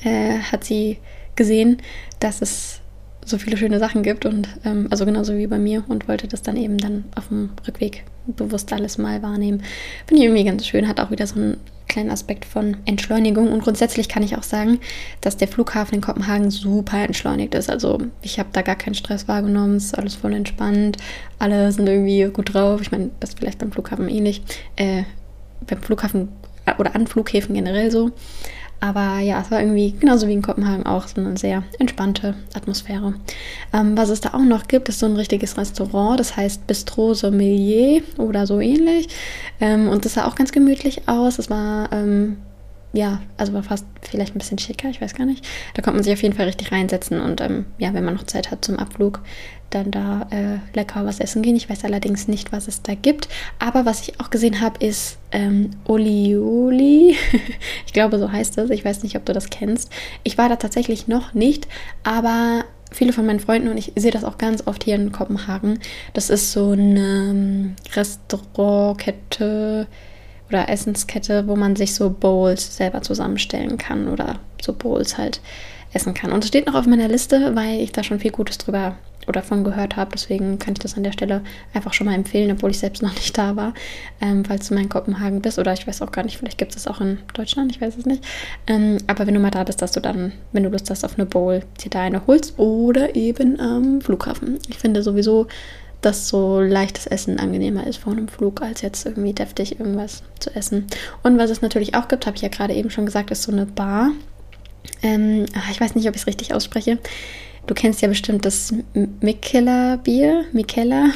äh, 0.02 0.38
hat 0.38 0.64
sie 0.64 0.98
gesehen, 1.36 1.78
dass 2.20 2.42
es 2.42 2.80
so 3.28 3.38
viele 3.38 3.56
schöne 3.56 3.78
Sachen 3.78 4.02
gibt 4.02 4.26
und 4.26 4.48
ähm, 4.64 4.88
also 4.90 5.04
genauso 5.04 5.36
wie 5.36 5.46
bei 5.46 5.58
mir 5.58 5.84
und 5.88 6.08
wollte 6.08 6.28
das 6.28 6.42
dann 6.42 6.56
eben 6.56 6.78
dann 6.78 7.04
auf 7.14 7.28
dem 7.28 7.50
Rückweg 7.66 8.04
bewusst 8.26 8.72
alles 8.72 8.98
mal 8.98 9.22
wahrnehmen. 9.22 9.62
Finde 10.06 10.22
ich 10.22 10.28
irgendwie 10.28 10.44
ganz 10.44 10.66
schön, 10.66 10.88
hat 10.88 11.00
auch 11.00 11.10
wieder 11.10 11.26
so 11.26 11.36
einen 11.36 11.56
kleinen 11.88 12.10
Aspekt 12.10 12.44
von 12.44 12.76
Entschleunigung 12.84 13.50
und 13.50 13.62
grundsätzlich 13.62 14.08
kann 14.08 14.22
ich 14.22 14.36
auch 14.36 14.42
sagen, 14.42 14.78
dass 15.20 15.36
der 15.36 15.48
Flughafen 15.48 15.96
in 15.96 16.00
Kopenhagen 16.00 16.50
super 16.50 16.98
entschleunigt 16.98 17.54
ist. 17.54 17.70
Also 17.70 17.98
ich 18.22 18.38
habe 18.38 18.50
da 18.52 18.62
gar 18.62 18.76
keinen 18.76 18.94
Stress 18.94 19.26
wahrgenommen, 19.26 19.78
ist 19.78 19.96
alles 19.96 20.14
voll 20.14 20.34
entspannt, 20.34 20.98
alle 21.38 21.72
sind 21.72 21.88
irgendwie 21.88 22.24
gut 22.32 22.54
drauf. 22.54 22.82
Ich 22.82 22.92
meine, 22.92 23.10
das 23.20 23.30
ist 23.30 23.38
vielleicht 23.38 23.58
beim 23.58 23.72
Flughafen 23.72 24.08
ähnlich, 24.08 24.42
äh, 24.76 25.04
beim 25.66 25.82
Flughafen 25.82 26.28
oder 26.78 26.94
an 26.94 27.06
Flughäfen 27.06 27.54
generell 27.54 27.90
so. 27.90 28.10
Aber 28.80 29.18
ja, 29.18 29.40
es 29.40 29.50
war 29.50 29.60
irgendwie 29.60 29.92
genauso 29.92 30.28
wie 30.28 30.32
in 30.32 30.42
Kopenhagen 30.42 30.86
auch 30.86 31.08
so 31.08 31.20
eine 31.20 31.36
sehr 31.36 31.64
entspannte 31.78 32.34
Atmosphäre. 32.54 33.14
Ähm, 33.72 33.96
was 33.96 34.08
es 34.08 34.20
da 34.20 34.34
auch 34.34 34.44
noch 34.44 34.68
gibt, 34.68 34.88
ist 34.88 35.00
so 35.00 35.06
ein 35.06 35.16
richtiges 35.16 35.56
Restaurant, 35.56 36.20
das 36.20 36.36
heißt 36.36 36.66
Bistro 36.66 37.14
Sommelier 37.14 38.02
oder 38.18 38.46
so 38.46 38.60
ähnlich. 38.60 39.08
Ähm, 39.60 39.88
und 39.88 40.04
das 40.04 40.14
sah 40.14 40.28
auch 40.28 40.36
ganz 40.36 40.52
gemütlich 40.52 41.08
aus. 41.08 41.38
Es 41.40 41.50
war 41.50 41.92
ähm, 41.92 42.36
ja, 42.92 43.20
also 43.36 43.52
war 43.52 43.62
fast 43.62 43.86
vielleicht 44.02 44.34
ein 44.34 44.38
bisschen 44.38 44.58
schicker, 44.58 44.88
ich 44.88 45.00
weiß 45.00 45.14
gar 45.14 45.26
nicht. 45.26 45.46
Da 45.74 45.82
konnte 45.82 45.96
man 45.96 46.04
sich 46.04 46.12
auf 46.12 46.22
jeden 46.22 46.34
Fall 46.34 46.46
richtig 46.46 46.72
reinsetzen 46.72 47.20
und 47.20 47.40
ähm, 47.40 47.66
ja, 47.78 47.92
wenn 47.92 48.04
man 48.04 48.14
noch 48.14 48.24
Zeit 48.24 48.50
hat 48.50 48.64
zum 48.64 48.78
Abflug, 48.78 49.20
dann 49.70 49.90
da 49.90 50.26
äh, 50.30 50.58
lecker 50.74 51.04
was 51.04 51.20
essen 51.20 51.42
gehen. 51.42 51.56
Ich 51.56 51.68
weiß 51.68 51.84
allerdings 51.84 52.28
nicht, 52.28 52.52
was 52.52 52.68
es 52.68 52.82
da 52.82 52.94
gibt. 52.94 53.28
Aber 53.58 53.84
was 53.84 54.00
ich 54.08 54.18
auch 54.20 54.30
gesehen 54.30 54.62
habe, 54.62 54.84
ist 54.84 55.18
ähm, 55.30 55.72
Olioli. 55.84 57.16
ich 57.86 57.92
glaube, 57.92 58.18
so 58.18 58.32
heißt 58.32 58.56
es. 58.58 58.70
Ich 58.70 58.84
weiß 58.84 59.02
nicht, 59.02 59.16
ob 59.16 59.26
du 59.26 59.34
das 59.34 59.50
kennst. 59.50 59.92
Ich 60.24 60.38
war 60.38 60.48
da 60.48 60.56
tatsächlich 60.56 61.06
noch 61.06 61.34
nicht, 61.34 61.68
aber 62.02 62.64
viele 62.90 63.12
von 63.12 63.26
meinen 63.26 63.40
Freunden 63.40 63.68
und 63.68 63.76
ich 63.76 63.92
sehe 63.96 64.10
das 64.10 64.24
auch 64.24 64.38
ganz 64.38 64.66
oft 64.66 64.84
hier 64.84 64.94
in 64.94 65.12
Kopenhagen. 65.12 65.80
Das 66.14 66.30
ist 66.30 66.52
so 66.52 66.70
eine 66.70 67.28
ähm, 67.30 67.76
Restaurantkette 67.94 69.86
oder 70.48 70.68
Essenskette, 70.68 71.46
wo 71.46 71.56
man 71.56 71.76
sich 71.76 71.94
so 71.94 72.10
Bowls 72.10 72.76
selber 72.76 73.02
zusammenstellen 73.02 73.78
kann 73.78 74.08
oder 74.08 74.36
so 74.60 74.72
Bowls 74.72 75.18
halt 75.18 75.40
essen 75.92 76.14
kann. 76.14 76.32
Und 76.32 76.44
es 76.44 76.48
steht 76.48 76.66
noch 76.66 76.74
auf 76.74 76.86
meiner 76.86 77.08
Liste, 77.08 77.54
weil 77.54 77.80
ich 77.80 77.92
da 77.92 78.02
schon 78.02 78.20
viel 78.20 78.30
Gutes 78.30 78.58
drüber 78.58 78.96
oder 79.26 79.42
von 79.42 79.62
gehört 79.62 79.96
habe. 79.96 80.10
Deswegen 80.14 80.58
kann 80.58 80.72
ich 80.72 80.78
das 80.78 80.96
an 80.96 81.04
der 81.04 81.12
Stelle 81.12 81.42
einfach 81.74 81.92
schon 81.92 82.06
mal 82.06 82.14
empfehlen, 82.14 82.50
obwohl 82.50 82.70
ich 82.70 82.78
selbst 82.78 83.02
noch 83.02 83.14
nicht 83.14 83.36
da 83.36 83.56
war. 83.56 83.74
Ähm, 84.20 84.44
falls 84.44 84.68
du 84.68 84.74
mal 84.74 84.82
in 84.82 84.88
Kopenhagen 84.88 85.42
bist 85.42 85.58
oder 85.58 85.72
ich 85.72 85.86
weiß 85.86 86.02
auch 86.02 86.12
gar 86.12 86.24
nicht, 86.24 86.38
vielleicht 86.38 86.58
gibt 86.58 86.74
es 86.74 86.86
auch 86.86 87.00
in 87.00 87.18
Deutschland, 87.34 87.70
ich 87.72 87.80
weiß 87.80 87.96
es 87.96 88.06
nicht. 88.06 88.24
Ähm, 88.66 88.98
aber 89.06 89.26
wenn 89.26 89.34
du 89.34 89.40
mal 89.40 89.50
da 89.50 89.64
bist, 89.64 89.82
dass 89.82 89.92
du 89.92 90.00
dann, 90.00 90.32
wenn 90.52 90.62
du 90.62 90.70
Lust 90.70 90.90
hast 90.90 91.04
auf 91.04 91.18
eine 91.18 91.26
Bowl, 91.26 91.62
dir 91.82 91.90
da 91.90 92.02
eine 92.02 92.26
holst 92.26 92.58
oder 92.58 93.14
eben 93.14 93.60
am 93.60 94.00
Flughafen. 94.00 94.58
Ich 94.68 94.78
finde 94.78 95.02
sowieso 95.02 95.46
dass 96.00 96.28
so 96.28 96.60
leichtes 96.60 97.06
Essen 97.06 97.38
angenehmer 97.38 97.86
ist 97.86 97.98
vor 97.98 98.12
einem 98.12 98.28
Flug, 98.28 98.62
als 98.62 98.82
jetzt 98.82 99.06
irgendwie 99.06 99.32
deftig 99.32 99.80
irgendwas 99.80 100.22
zu 100.38 100.54
essen. 100.54 100.86
Und 101.22 101.38
was 101.38 101.50
es 101.50 101.62
natürlich 101.62 101.94
auch 101.94 102.08
gibt, 102.08 102.26
habe 102.26 102.36
ich 102.36 102.42
ja 102.42 102.48
gerade 102.48 102.74
eben 102.74 102.90
schon 102.90 103.06
gesagt, 103.06 103.30
ist 103.30 103.42
so 103.42 103.52
eine 103.52 103.66
Bar. 103.66 104.10
Ähm, 105.02 105.46
ah, 105.54 105.70
ich 105.70 105.80
weiß 105.80 105.94
nicht, 105.94 106.08
ob 106.08 106.14
ich 106.14 106.22
es 106.22 106.26
richtig 106.26 106.54
ausspreche. 106.54 106.98
Du 107.66 107.74
kennst 107.74 108.00
ja 108.00 108.08
bestimmt 108.08 108.44
das 108.44 108.72
Mikella-Bier. 109.20 110.44
Mikella. 110.52 111.10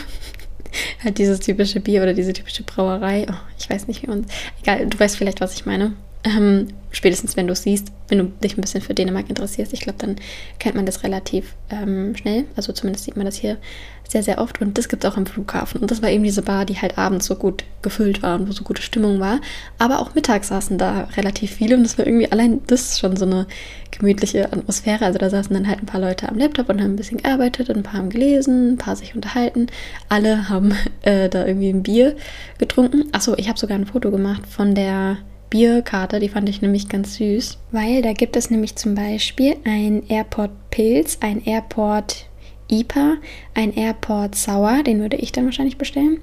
halt 1.05 1.19
dieses 1.19 1.41
typische 1.41 1.81
Bier 1.81 2.03
oder 2.03 2.15
diese 2.15 2.33
typische 2.33 2.63
Brauerei. 2.63 3.27
Oh, 3.31 3.37
ich 3.59 3.71
weiß 3.71 3.89
nicht, 3.89 4.03
wie 4.03 4.09
man. 4.09 4.27
Egal, 4.63 4.87
du 4.87 4.99
weißt 4.99 5.17
vielleicht, 5.17 5.41
was 5.41 5.55
ich 5.55 5.67
meine. 5.67 5.95
Ähm, 6.25 6.69
spätestens 6.93 7.37
wenn 7.37 7.47
du 7.47 7.53
es 7.53 7.63
siehst, 7.63 7.89
wenn 8.09 8.19
du 8.19 8.25
dich 8.43 8.57
ein 8.57 8.61
bisschen 8.61 8.83
für 8.83 8.95
Dänemark 8.95 9.29
interessierst, 9.29 9.73
ich 9.73 9.81
glaube, 9.81 9.99
dann 9.99 10.17
kennt 10.59 10.77
man 10.77 10.87
das 10.87 11.03
relativ 11.03 11.55
ähm, 11.71 12.15
schnell. 12.17 12.45
Also 12.57 12.73
zumindest 12.73 13.05
sieht 13.05 13.17
man 13.17 13.27
das 13.27 13.37
hier 13.37 13.59
sehr, 14.13 14.23
sehr 14.23 14.39
oft. 14.39 14.61
Und 14.61 14.79
das 14.79 14.89
gibt 14.89 15.03
es 15.03 15.11
auch 15.11 15.17
am 15.17 15.27
Flughafen. 15.27 15.81
Und 15.81 15.91
das 15.91 16.03
war 16.03 16.11
eben 16.11 16.23
diese 16.23 16.43
Bar, 16.43 16.65
die 16.67 16.79
halt 16.79 16.99
abends 16.99 17.27
so 17.27 17.35
gut 17.35 17.65
gefüllt 17.81 18.23
war 18.23 18.39
und 18.39 18.47
wo 18.47 18.53
so 18.53 18.63
gute 18.63 18.83
Stimmung 18.83 19.19
war. 19.19 19.41
Aber 19.79 19.99
auch 19.99 20.15
mittags 20.15 20.49
saßen 20.49 20.79
da 20.79 21.09
relativ 21.17 21.53
viele 21.53 21.77
und 21.77 21.83
das 21.83 21.99
war 21.99 22.07
irgendwie 22.07 22.31
allein 22.31 22.61
das 22.67 22.99
schon 22.99 23.17
so 23.17 23.25
eine 23.25 23.47
gemütliche 23.91 24.53
Atmosphäre. 24.53 25.05
Also 25.07 25.19
da 25.19 25.31
saßen 25.31 25.55
dann 25.55 25.67
halt 25.67 25.81
ein 25.81 25.87
paar 25.87 26.01
Leute 26.01 26.29
am 26.29 26.39
Laptop 26.39 26.69
und 26.69 26.81
haben 26.81 26.93
ein 26.93 26.97
bisschen 26.97 27.19
gearbeitet, 27.19 27.71
ein 27.71 27.83
paar 27.83 27.95
haben 27.95 28.11
gelesen, 28.11 28.75
ein 28.75 28.79
paar 28.79 28.97
sich 28.97 29.15
unterhalten. 29.15 29.67
Alle 30.09 30.49
haben 30.49 30.75
äh, 31.03 31.29
da 31.29 31.47
irgendwie 31.47 31.71
ein 31.71 31.83
Bier 31.83 32.15
getrunken. 32.59 33.09
Achso, 33.13 33.35
ich 33.37 33.49
habe 33.49 33.59
sogar 33.59 33.79
ein 33.79 33.87
Foto 33.87 34.11
gemacht 34.11 34.47
von 34.47 34.75
der 34.75 35.17
Bierkarte, 35.53 36.19
die 36.19 36.31
fand 36.31 36.49
ich 36.49 36.63
nämlich 36.63 36.89
ganz 36.89 37.17
süß, 37.17 37.59
weil 37.73 38.01
da 38.01 38.15
gibt 38.15 38.37
es 38.37 38.51
nämlich 38.51 38.75
zum 38.77 38.95
Beispiel 38.95 39.57
ein 39.65 40.03
Airport 40.09 40.51
Pilz, 40.71 41.19
ein 41.21 41.45
Airport 41.45 42.25
IPA, 42.71 43.17
ein 43.53 43.77
Airport 43.77 44.35
Sour, 44.35 44.83
den 44.83 45.01
würde 45.01 45.19
ich 45.19 45.31
dann 45.31 45.45
wahrscheinlich 45.45 45.77
bestellen. 45.77 46.21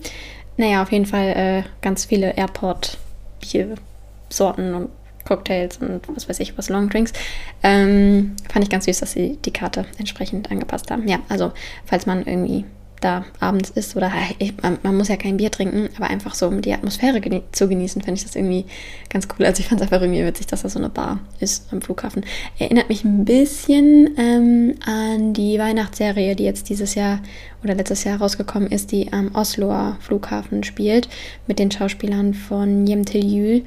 Naja, 0.58 0.82
auf 0.82 0.92
jeden 0.92 1.06
Fall 1.06 1.28
äh, 1.28 1.64
ganz 1.84 2.06
viele 2.06 2.36
Airport 2.38 2.98
Biersorten 3.40 4.74
und 4.74 4.90
Cocktails 5.26 5.78
und 5.78 6.02
was 6.08 6.28
weiß 6.28 6.40
ich, 6.40 6.58
was 6.58 6.70
Longdrinks. 6.70 7.14
Ähm, 7.62 8.36
fand 8.52 8.64
ich 8.64 8.72
ganz 8.72 8.86
süß, 8.86 9.00
dass 9.00 9.12
sie 9.12 9.38
die 9.46 9.54
Karte 9.54 9.86
entsprechend 10.00 10.50
angepasst 10.50 10.90
haben. 10.90 11.08
Ja, 11.08 11.20
also 11.30 11.52
falls 11.86 12.08
man 12.08 12.26
irgendwie 12.26 12.66
da 13.02 13.26
abends 13.40 13.70
ist 13.70 13.96
oder 13.96 14.12
ich, 14.40 14.54
man, 14.62 14.78
man, 14.84 14.98
muss 14.98 15.08
ja 15.08 15.16
kein 15.16 15.38
Bier 15.38 15.52
trinken, 15.52 15.90
aber 15.96 16.10
einfach 16.10 16.36
so, 16.36 16.48
um 16.48 16.62
die 16.62 16.74
Atmosphäre 16.74 17.22
genie 17.22 17.44
zu 17.52 17.68
genießen, 17.68 18.02
finde 18.02 18.18
ich 18.18 18.26
das 18.26 18.36
irgendwie 18.36 18.66
ganz 19.10 19.28
cool. 19.28 19.46
Also 19.46 19.62
ich 19.62 19.68
fand 19.68 19.82
es 19.82 19.88
einfach 19.88 20.02
irgendwie 20.02 20.26
witzig, 20.26 20.48
dass 20.48 20.64
da 20.64 20.70
so 20.70 20.80
eine 20.80 20.90
Bar 20.90 21.20
ist 21.40 21.72
am 21.72 21.82
Flughafen. 21.82 22.26
Erinnert 22.58 22.90
mich 22.90 23.04
ein 23.04 23.26
bisschen 23.26 24.16
ähm, 24.18 24.76
an 24.86 25.34
die 25.34 25.58
Weihnachtsserie, 25.60 26.36
die 26.36 26.44
jetzt 26.44 26.70
dieses 26.70 26.96
Jahr 26.96 27.22
oder 27.64 27.76
letztes 27.76 28.04
Jahr 28.04 28.20
rausgekommen 28.20 28.70
ist, 28.72 28.92
die 28.92 29.12
am 29.14 29.34
Osloer 29.34 29.98
Flughafen 30.00 30.64
spielt, 30.64 31.10
mit 31.48 31.60
den 31.60 31.72
Schauspielern 31.72 32.34
von 32.34 32.86
Jem 32.86 33.06
Til 33.06 33.26
Jül. 33.26 33.64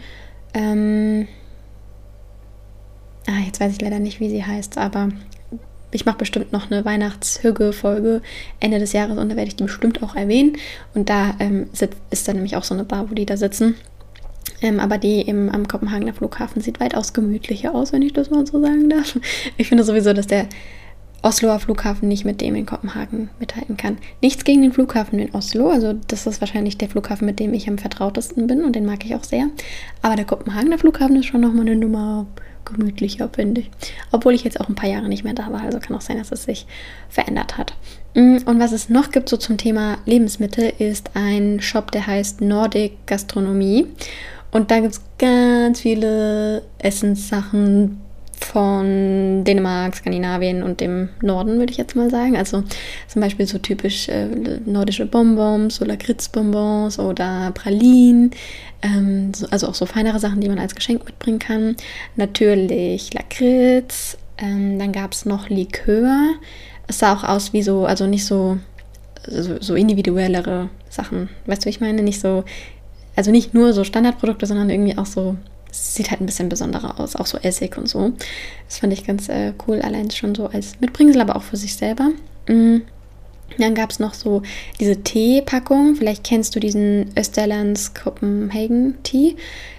Ähm, 0.54 1.26
ah, 3.26 3.44
jetzt 3.46 3.60
weiß 3.60 3.72
ich 3.72 3.80
leider 3.80 3.98
nicht, 3.98 4.20
wie 4.20 4.30
sie 4.30 4.44
heißt, 4.44 4.78
aber 4.78 5.08
ich 5.92 6.06
mache 6.06 6.18
bestimmt 6.18 6.52
noch 6.52 6.70
eine 6.70 6.84
Weihnachtshügge-Folge 6.84 8.22
Ende 8.60 8.78
des 8.78 8.92
Jahres 8.92 9.18
und 9.18 9.28
da 9.28 9.36
werde 9.36 9.48
ich 9.48 9.56
die 9.56 9.64
bestimmt 9.64 10.02
auch 10.02 10.16
erwähnen. 10.16 10.56
Und 10.94 11.08
da 11.08 11.34
ähm, 11.38 11.68
ist 12.10 12.28
dann 12.28 12.36
nämlich 12.36 12.56
auch 12.56 12.64
so 12.64 12.74
eine 12.74 12.84
Bar, 12.84 13.10
wo 13.10 13.14
die 13.14 13.26
da 13.26 13.36
sitzen. 13.36 13.76
Ähm, 14.60 14.80
aber 14.80 14.98
die 14.98 15.20
im, 15.20 15.48
am 15.50 15.68
Kopenhagener 15.68 16.14
Flughafen 16.14 16.62
sieht 16.62 16.80
weitaus 16.80 17.12
gemütlicher 17.12 17.74
aus, 17.74 17.92
wenn 17.92 18.02
ich 18.02 18.12
das 18.12 18.30
mal 18.30 18.46
so 18.46 18.60
sagen 18.60 18.88
darf. 18.88 19.18
Ich 19.56 19.68
finde 19.68 19.84
sowieso, 19.84 20.12
dass 20.12 20.26
der 20.26 20.46
Osloer 21.22 21.60
Flughafen 21.60 22.08
nicht 22.08 22.24
mit 22.24 22.40
dem 22.40 22.56
in 22.56 22.66
Kopenhagen 22.66 23.30
mithalten 23.38 23.76
kann. 23.76 23.98
Nichts 24.20 24.44
gegen 24.44 24.62
den 24.62 24.72
Flughafen 24.72 25.20
in 25.20 25.32
Oslo, 25.34 25.70
also 25.70 25.94
das 26.08 26.26
ist 26.26 26.40
wahrscheinlich 26.40 26.78
der 26.78 26.88
Flughafen, 26.88 27.26
mit 27.26 27.38
dem 27.38 27.54
ich 27.54 27.68
am 27.68 27.78
vertrautesten 27.78 28.48
bin 28.48 28.64
und 28.64 28.74
den 28.74 28.84
mag 28.84 29.04
ich 29.04 29.14
auch 29.14 29.22
sehr. 29.22 29.46
Aber 30.00 30.16
der 30.16 30.24
Kopenhagener 30.24 30.78
Flughafen 30.78 31.16
ist 31.16 31.26
schon 31.26 31.40
nochmal 31.40 31.66
eine 31.66 31.76
Nummer 31.76 32.26
gemütlicher, 32.64 33.28
finde 33.28 33.62
ich. 33.62 33.70
Obwohl 34.10 34.34
ich 34.34 34.44
jetzt 34.44 34.60
auch 34.60 34.68
ein 34.68 34.74
paar 34.74 34.88
Jahre 34.88 35.08
nicht 35.08 35.24
mehr 35.24 35.34
da 35.34 35.52
war, 35.52 35.62
also 35.62 35.78
kann 35.78 35.96
auch 35.96 36.00
sein, 36.00 36.18
dass 36.18 36.32
es 36.32 36.44
sich 36.44 36.66
verändert 37.08 37.58
hat. 37.58 37.74
Mm, 38.14 38.38
und 38.44 38.60
was 38.60 38.72
es 38.72 38.88
noch 38.88 39.10
gibt 39.10 39.28
so 39.28 39.36
zum 39.36 39.56
Thema 39.56 39.98
Lebensmittel, 40.04 40.72
ist 40.78 41.10
ein 41.14 41.60
Shop, 41.60 41.90
der 41.90 42.06
heißt 42.06 42.40
Nordic 42.40 43.06
Gastronomie. 43.06 43.86
Und 44.50 44.70
da 44.70 44.80
gibt 44.80 44.92
es 44.92 45.00
ganz 45.18 45.80
viele 45.80 46.62
Essenssachen, 46.78 48.02
von 48.44 49.44
Dänemark, 49.44 49.96
Skandinavien 49.96 50.62
und 50.62 50.80
dem 50.80 51.08
Norden, 51.22 51.58
würde 51.58 51.72
ich 51.72 51.78
jetzt 51.78 51.96
mal 51.96 52.10
sagen. 52.10 52.36
Also 52.36 52.62
zum 53.08 53.22
Beispiel 53.22 53.46
so 53.46 53.58
typisch 53.58 54.08
äh, 54.08 54.26
nordische 54.64 55.06
Bonbons, 55.06 55.76
so 55.76 55.84
Lakritzbonbons 55.84 56.98
oder 56.98 57.52
Pralinen. 57.54 58.32
Ähm, 58.82 59.32
so, 59.34 59.46
also 59.48 59.68
auch 59.68 59.74
so 59.74 59.86
feinere 59.86 60.18
Sachen, 60.18 60.40
die 60.40 60.48
man 60.48 60.58
als 60.58 60.74
Geschenk 60.74 61.04
mitbringen 61.04 61.38
kann. 61.38 61.76
Natürlich 62.16 63.12
Lakritz. 63.14 64.16
Ähm, 64.38 64.78
dann 64.78 64.92
gab 64.92 65.12
es 65.12 65.24
noch 65.24 65.48
Likör. 65.48 66.34
Es 66.88 66.98
sah 66.98 67.14
auch 67.14 67.24
aus 67.24 67.52
wie 67.52 67.62
so, 67.62 67.86
also 67.86 68.06
nicht 68.06 68.24
so, 68.24 68.58
so, 69.26 69.60
so 69.60 69.74
individuellere 69.74 70.68
Sachen. 70.90 71.28
Weißt 71.46 71.64
du, 71.64 71.68
ich 71.68 71.80
meine? 71.80 72.02
Nicht 72.02 72.20
so, 72.20 72.44
also 73.14 73.30
nicht 73.30 73.54
nur 73.54 73.72
so 73.72 73.84
Standardprodukte, 73.84 74.46
sondern 74.46 74.70
irgendwie 74.70 74.98
auch 74.98 75.06
so 75.06 75.36
sieht 75.72 76.10
halt 76.10 76.20
ein 76.20 76.26
bisschen 76.26 76.50
besonderer 76.50 77.00
aus, 77.00 77.16
auch 77.16 77.26
so 77.26 77.38
Essig 77.38 77.78
und 77.78 77.88
so. 77.88 78.12
Das 78.68 78.78
fand 78.78 78.92
ich 78.92 79.06
ganz 79.06 79.28
äh, 79.28 79.54
cool, 79.66 79.80
allein 79.80 80.10
schon 80.10 80.34
so 80.34 80.46
als 80.46 80.78
Mitbringsel, 80.80 81.20
aber 81.20 81.34
auch 81.36 81.42
für 81.42 81.56
sich 81.56 81.74
selber. 81.74 82.10
Mhm. 82.46 82.82
Dann 83.58 83.74
gab 83.74 83.90
es 83.90 83.98
noch 83.98 84.14
so 84.14 84.42
diese 84.80 85.02
Teepackung. 85.02 85.96
Vielleicht 85.96 86.24
kennst 86.24 86.54
du 86.54 86.60
diesen 86.60 87.10
Österlands 87.16 87.94
Copenhagen 87.94 89.02
Tee. 89.02 89.36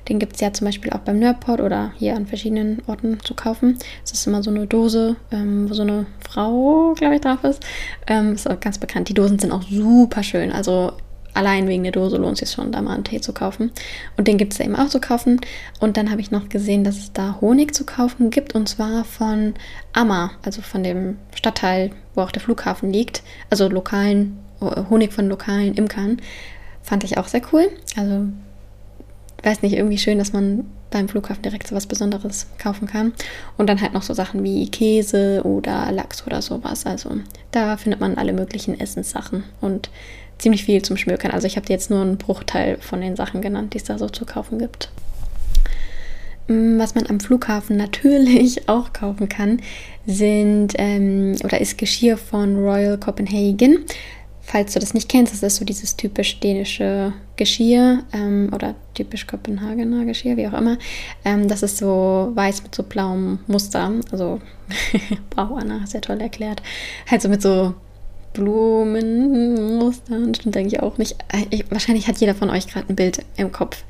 Den 0.09 0.19
gibt 0.19 0.35
es 0.35 0.41
ja 0.41 0.51
zum 0.51 0.65
Beispiel 0.65 0.91
auch 0.91 0.99
beim 0.99 1.19
Nerdport 1.19 1.61
oder 1.61 1.93
hier 1.97 2.15
an 2.15 2.25
verschiedenen 2.25 2.81
Orten 2.87 3.19
zu 3.23 3.33
kaufen. 3.35 3.77
Es 4.03 4.11
ist 4.11 4.27
immer 4.27 4.43
so 4.43 4.51
eine 4.51 4.67
Dose, 4.67 5.15
ähm, 5.31 5.69
wo 5.69 5.73
so 5.73 5.83
eine 5.83 6.05
Frau, 6.27 6.93
glaube 6.97 7.15
ich, 7.15 7.21
drauf 7.21 7.43
ist. 7.43 7.63
Ähm, 8.07 8.33
ist 8.33 8.49
auch 8.49 8.59
ganz 8.59 8.77
bekannt. 8.77 9.09
Die 9.09 9.13
Dosen 9.13 9.39
sind 9.39 9.51
auch 9.51 9.63
super 9.63 10.23
schön. 10.23 10.51
Also 10.51 10.91
allein 11.33 11.67
wegen 11.67 11.83
der 11.83 11.91
Dose 11.91 12.17
lohnt 12.17 12.41
es 12.41 12.49
sich 12.49 12.55
schon, 12.55 12.71
da 12.71 12.81
mal 12.81 12.93
einen 12.93 13.03
Tee 13.03 13.21
zu 13.21 13.33
kaufen. 13.33 13.71
Und 14.17 14.27
den 14.27 14.37
gibt 14.37 14.53
es 14.53 14.59
eben 14.59 14.75
auch 14.75 14.89
zu 14.89 14.99
kaufen. 14.99 15.41
Und 15.79 15.97
dann 15.97 16.11
habe 16.11 16.21
ich 16.21 16.31
noch 16.31 16.49
gesehen, 16.49 16.83
dass 16.83 16.97
es 16.97 17.13
da 17.13 17.37
Honig 17.41 17.73
zu 17.73 17.85
kaufen 17.85 18.29
gibt. 18.29 18.55
Und 18.55 18.69
zwar 18.69 19.03
von 19.03 19.53
Amma, 19.93 20.31
also 20.43 20.61
von 20.61 20.83
dem 20.83 21.17
Stadtteil, 21.35 21.91
wo 22.15 22.21
auch 22.21 22.31
der 22.31 22.41
Flughafen 22.41 22.91
liegt. 22.91 23.23
Also 23.49 23.67
lokalen, 23.67 24.37
Honig 24.89 25.11
von 25.13 25.27
lokalen 25.27 25.73
Imkern. 25.73 26.17
Fand 26.81 27.03
ich 27.03 27.17
auch 27.17 27.27
sehr 27.27 27.41
cool. 27.51 27.69
Also, 27.97 28.27
weiß 29.43 29.61
nicht, 29.61 29.73
irgendwie 29.73 29.97
schön, 29.97 30.17
dass 30.17 30.33
man 30.33 30.65
beim 30.93 31.09
Flughafen 31.09 31.41
direkt 31.41 31.67
so 31.67 31.75
was 31.75 31.87
Besonderes 31.87 32.47
kaufen 32.59 32.87
kann. 32.87 33.13
Und 33.57 33.67
dann 33.67 33.81
halt 33.81 33.93
noch 33.93 34.03
so 34.03 34.13
Sachen 34.13 34.43
wie 34.43 34.69
Käse 34.69 35.41
oder 35.43 35.91
Lachs 35.91 36.25
oder 36.25 36.41
sowas. 36.41 36.85
Also 36.85 37.17
da 37.51 37.77
findet 37.77 37.99
man 37.99 38.15
alle 38.15 38.31
möglichen 38.31 38.79
Essenssachen. 38.79 39.43
Und 39.59 39.89
ziemlich 40.37 40.65
viel 40.65 40.81
zum 40.81 40.97
Schmökern. 40.97 41.31
Also 41.31 41.47
ich 41.47 41.55
habe 41.55 41.67
jetzt 41.69 41.89
nur 41.89 42.01
einen 42.01 42.17
Bruchteil 42.17 42.77
von 42.77 43.01
den 43.01 43.15
Sachen 43.15 43.41
genannt, 43.41 43.73
die 43.73 43.77
es 43.77 43.83
da 43.83 43.97
so 43.97 44.09
zu 44.09 44.25
kaufen 44.25 44.59
gibt. 44.59 44.89
Mm, 46.47 46.77
was 46.77 46.95
man 46.95 47.07
am 47.07 47.19
Flughafen 47.19 47.77
natürlich 47.77 48.67
auch 48.69 48.93
kaufen 48.93 49.29
kann, 49.29 49.61
sind 50.05 50.73
ähm, 50.77 51.35
oder 51.43 51.61
ist 51.61 51.77
Geschirr 51.77 52.17
von 52.17 52.57
Royal 52.57 52.97
Copenhagen. 52.97 53.85
Falls 54.45 54.73
du 54.73 54.79
das 54.79 54.93
nicht 54.93 55.07
kennst, 55.07 55.31
das 55.31 55.41
ist 55.41 55.55
so 55.55 55.63
dieses 55.63 55.95
typisch 55.95 56.41
dänische 56.41 57.13
Geschirr 57.37 58.03
ähm, 58.11 58.49
oder 58.53 58.75
typisch 58.93 59.25
Kopenhagener 59.25 60.03
Geschirr, 60.03 60.35
wie 60.35 60.47
auch 60.47 60.53
immer. 60.53 60.77
Ähm, 61.23 61.47
das 61.47 61.63
ist 61.63 61.77
so 61.77 62.31
weiß 62.33 62.63
mit 62.63 62.75
so 62.75 62.83
blauem 62.83 63.39
Muster. 63.47 63.93
Also, 64.11 64.41
wow, 65.35 65.57
Anna, 65.57 65.87
sehr 65.87 66.01
toll 66.01 66.19
erklärt. 66.19 66.61
Halt 67.09 67.21
so 67.21 67.29
mit 67.29 67.41
so 67.41 67.73
Blumenmustern. 68.33 70.33
Stimmt 70.33 70.57
eigentlich 70.57 70.81
auch 70.81 70.97
nicht. 70.97 71.15
Ich, 71.51 71.69
wahrscheinlich 71.71 72.07
hat 72.07 72.17
jeder 72.17 72.35
von 72.35 72.49
euch 72.49 72.67
gerade 72.67 72.89
ein 72.89 72.95
Bild 72.95 73.23
im 73.37 73.51
Kopf. 73.51 73.83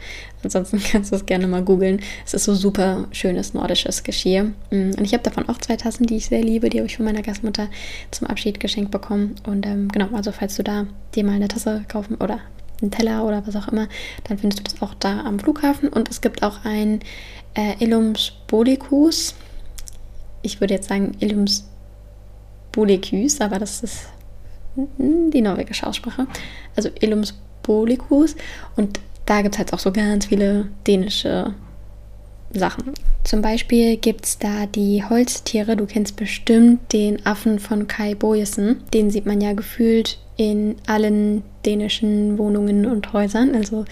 Ansonsten 0.44 0.82
kannst 0.92 1.12
du 1.12 1.16
es 1.16 1.26
gerne 1.26 1.48
mal 1.48 1.64
googeln. 1.64 2.02
Es 2.26 2.34
ist 2.34 2.44
so 2.44 2.54
super 2.54 3.08
schönes 3.12 3.54
nordisches 3.54 4.04
Geschirr. 4.04 4.46
Mm, 4.72 4.92
und 4.98 5.02
ich 5.02 5.14
habe 5.14 5.24
davon 5.24 5.48
auch 5.50 5.58
zwei 5.58 5.78
Tassen, 5.78 6.06
die 6.06 6.18
ich 6.18 6.28
sehr 6.28 6.42
liebe. 6.42 6.70
Die 6.70 6.80
habe 6.80 6.88
ich 6.88 6.98
von 6.98 7.06
meiner 7.06 7.22
Gastmutter 7.22 7.70
zum 8.12 8.28
Abschied 8.28 8.60
geschenkt 8.60 8.92
bekommen. 8.92 9.36
Und 9.46 9.66
ähm, 9.66 9.88
genau, 9.88 10.10
also 10.14 10.32
falls 10.32 10.56
du 10.56 10.64
da 10.64 10.86
dir 11.16 11.24
mal 11.24 11.34
eine 11.34 11.48
Tasse 11.48 11.86
kaufen 11.88 12.16
oder 12.16 12.40
einen 12.82 12.92
Teller 12.92 13.26
oder 13.26 13.48
was 13.48 13.56
auch 13.56 13.70
immer, 13.70 13.88
dann 14.26 14.38
findest 14.38 14.60
du 14.60 14.64
das 14.64 14.82
auch 14.82 14.94
da 14.96 15.22
am 15.22 15.40
Flughafen. 15.40 15.90
Und 15.90 16.10
es 16.10 16.22
gibt 16.22 16.44
auch 16.44 16.66
ein 16.66 17.00
äh, 17.56 17.76
Illums 17.80 18.34
Bolicus. 18.48 19.36
Ich 20.42 20.60
würde 20.60 20.74
jetzt 20.74 20.90
sagen 20.90 21.16
Illums 21.20 21.66
Bolicus, 22.74 23.40
aber 23.40 23.60
das 23.60 23.84
ist 23.84 24.08
die 24.76 25.42
norwegische 25.42 25.88
Aussprache, 25.88 26.28
also 26.76 26.90
Illums 27.00 27.36
Bolicus. 27.64 28.36
Und 28.76 29.00
da 29.26 29.42
gibt 29.42 29.56
es 29.56 29.60
halt 29.60 29.74
auch 29.74 29.80
so 29.80 29.92
ganz 29.92 30.26
viele 30.26 30.68
dänische 30.86 31.54
Sachen. 32.52 32.94
Zum 33.24 33.42
Beispiel 33.42 33.98
gibt 33.98 34.26
es 34.26 34.38
da 34.38 34.66
die 34.66 35.04
Holztiere. 35.04 35.76
Du 35.78 35.86
kennst 35.86 36.16
bestimmt 36.18 36.92
den 36.92 37.26
Affen 37.26 37.60
von 37.60 37.88
Kai 37.88 38.16
Boyesen. 38.16 38.82
Den 38.94 39.10
sieht 39.10 39.26
man 39.26 39.42
ja 39.42 39.54
gefühlt 39.54 40.20
in 40.36 40.76
allen 40.88 41.44
dänischen 41.66 42.38
Wohnungen 42.38 42.86
und 42.86 43.14
Häusern. 43.14 43.56
Also 43.56 43.86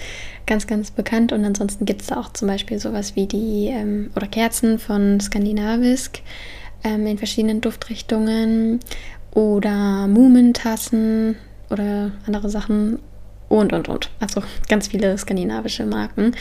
ganz, 0.45 0.67
ganz 0.67 0.91
bekannt. 0.91 1.31
Und 1.31 1.45
ansonsten 1.45 1.85
gibt 1.85 2.01
es 2.01 2.07
da 2.07 2.19
auch 2.19 2.33
zum 2.33 2.49
Beispiel 2.49 2.77
sowas 2.77 3.15
wie 3.15 3.25
die 3.25 3.67
ähm, 3.67 4.11
oder 4.15 4.27
Kerzen 4.27 4.79
von 4.79 5.19
Skandinavisk 5.19 6.19
ähm, 6.83 7.07
in 7.07 7.17
verschiedenen 7.17 7.61
Duftrichtungen 7.61 8.79
oder 9.33 10.07
Mumentassen 10.07 11.35
oder 11.69 12.11
andere 12.27 12.49
Sachen. 12.49 12.99
Und, 13.51 13.73
und, 13.73 13.89
und. 13.89 14.09
Also 14.21 14.41
ganz 14.69 14.87
viele 14.87 15.17
skandinavische 15.17 15.85
Marken. 15.85 16.31